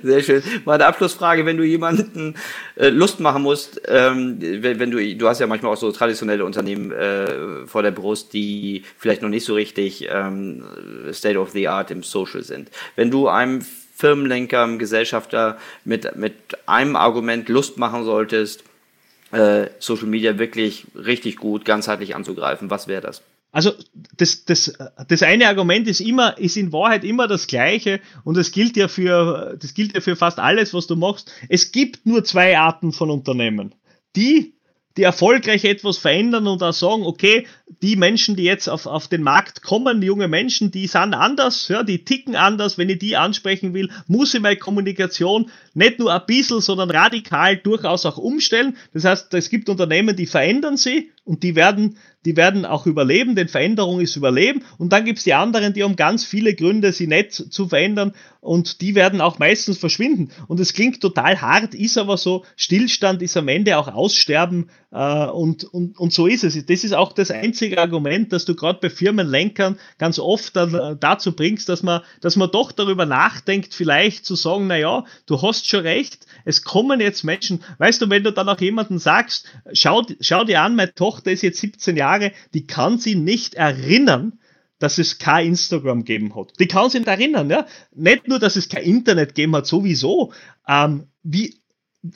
[0.02, 0.42] sehr schön.
[0.64, 2.34] Meine Abschlussfrage, wenn du jemanden
[2.76, 6.44] äh, Lust machen musst, ähm, wenn, wenn, du, du hast ja manchmal auch so traditionelle
[6.44, 10.64] Unternehmen äh, vor der Brust, die vielleicht noch nicht so richtig ähm,
[11.12, 12.70] State of the Art im Social sind.
[12.96, 16.34] Wenn du einem Firmenlenker, einem Gesellschafter mit, mit
[16.66, 18.64] einem Argument Lust machen solltest,
[19.32, 23.22] äh, Social Media wirklich richtig gut, ganzheitlich anzugreifen, was wäre das?
[23.52, 23.72] Also
[24.16, 24.72] das, das,
[25.08, 28.86] das eine Argument ist immer, ist in Wahrheit immer das gleiche und es gilt ja
[28.86, 31.32] für, das gilt ja für fast alles, was du machst.
[31.48, 33.74] Es gibt nur zwei Arten von Unternehmen.
[34.14, 34.54] Die,
[34.96, 37.46] die erfolgreich etwas verändern und auch sagen, okay,
[37.82, 41.84] die Menschen, die jetzt auf, auf den Markt kommen, junge Menschen, die sind anders, ja,
[41.84, 42.78] die ticken anders.
[42.78, 47.56] Wenn ich die ansprechen will, muss ich meine Kommunikation nicht nur ein bisschen, sondern radikal
[47.56, 48.76] durchaus auch umstellen.
[48.92, 53.36] Das heißt, es gibt Unternehmen, die verändern sie und die werden, die werden auch überleben,
[53.36, 54.64] denn Veränderung ist Überleben.
[54.78, 58.14] Und dann gibt es die anderen, die haben ganz viele Gründe, sie nicht zu verändern
[58.40, 60.30] und die werden auch meistens verschwinden.
[60.48, 65.26] Und es klingt total hart, ist aber so, Stillstand ist am Ende auch Aussterben äh,
[65.26, 66.66] und, und, und so ist es.
[66.66, 70.96] Das ist auch das einzige Argument, dass du gerade bei Firmenlenkern ganz oft dann, äh,
[70.98, 75.42] dazu bringst, dass man, dass man doch darüber nachdenkt, vielleicht zu sagen, na ja, du
[75.42, 79.46] hast schon recht, es kommen jetzt Menschen, weißt du, wenn du dann auch jemanden sagst,
[79.72, 84.38] schau, schau dir an, meine Tochter ist jetzt 17 Jahre, die kann sie nicht erinnern,
[84.78, 86.52] dass es kein Instagram geben hat.
[86.58, 87.66] Die kann sich nicht erinnern, ja.
[87.94, 90.32] Nicht nur, dass es kein Internet gegeben hat, sowieso.
[90.66, 91.60] Ähm, wie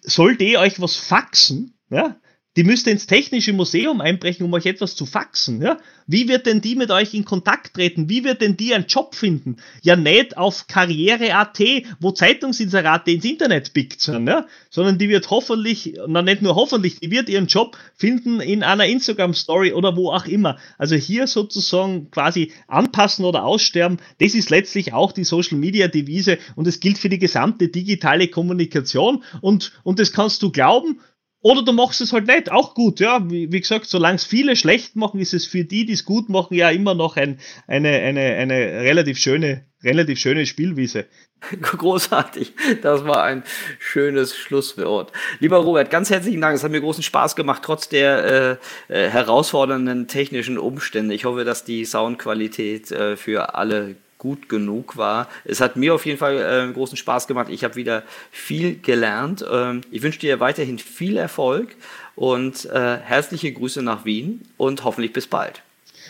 [0.03, 1.75] soll die euch was faxen?
[1.91, 2.17] Ja?
[2.57, 5.61] Die müsste ins Technische Museum einbrechen, um euch etwas zu faxen.
[5.61, 5.79] Ja?
[6.07, 8.09] Wie wird denn die mit euch in Kontakt treten?
[8.09, 9.57] Wie wird denn die einen Job finden?
[9.83, 11.59] Ja, nicht auf Karriere.at,
[11.99, 14.47] wo Zeitungsinserate ins Internet pickt sind, ja?
[14.71, 18.87] sondern die wird hoffentlich, na nicht nur hoffentlich, die wird ihren Job finden in einer
[18.87, 20.59] Instagram-Story oder wo auch immer.
[20.79, 26.79] Also hier sozusagen quasi anpassen oder aussterben, das ist letztlich auch die Social-Media-Devise und es
[26.79, 31.01] gilt für die gesamte digitale Kommunikation und, und das kannst du glauben,
[31.45, 33.21] oder du machst es halt nicht, auch gut, ja.
[33.31, 36.31] Wie, wie gesagt, solange es viele schlecht machen, ist es für die, die es gut
[36.31, 41.05] machen, ja immer noch ein, eine, eine, eine relativ schöne, relativ schöne Spielwiese.
[41.61, 42.55] Großartig.
[42.81, 43.45] Das war ein
[43.79, 45.13] schönes Schlusswort.
[45.39, 46.57] Lieber Robert, ganz herzlichen Dank.
[46.57, 51.15] Es hat mir großen Spaß gemacht, trotz der äh, äh, herausfordernden technischen Umstände.
[51.15, 55.29] Ich hoffe, dass die Soundqualität äh, für alle gut genug war.
[55.45, 57.49] Es hat mir auf jeden Fall äh, großen Spaß gemacht.
[57.51, 59.45] Ich habe wieder viel gelernt.
[59.49, 61.77] Ähm, ich wünsche dir weiterhin viel Erfolg
[62.17, 65.64] und äh, herzliche Grüße nach Wien und hoffentlich bis bald.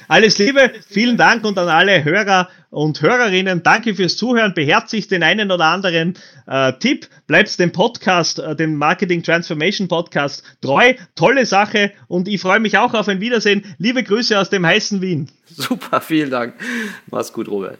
[0.09, 3.63] Alles Liebe, vielen Dank und an alle Hörer und Hörerinnen.
[3.63, 4.53] Danke fürs Zuhören.
[4.55, 6.15] Beherzigt den einen oder anderen
[6.47, 7.09] äh, Tipp.
[7.27, 10.95] Bleibt dem Podcast, äh, dem Marketing Transformation Podcast treu.
[11.15, 13.65] Tolle Sache und ich freue mich auch auf ein Wiedersehen.
[13.79, 15.31] Liebe Grüße aus dem heißen Wien.
[15.47, 16.55] Super, vielen Dank.
[17.11, 17.79] Mach's gut, Robert.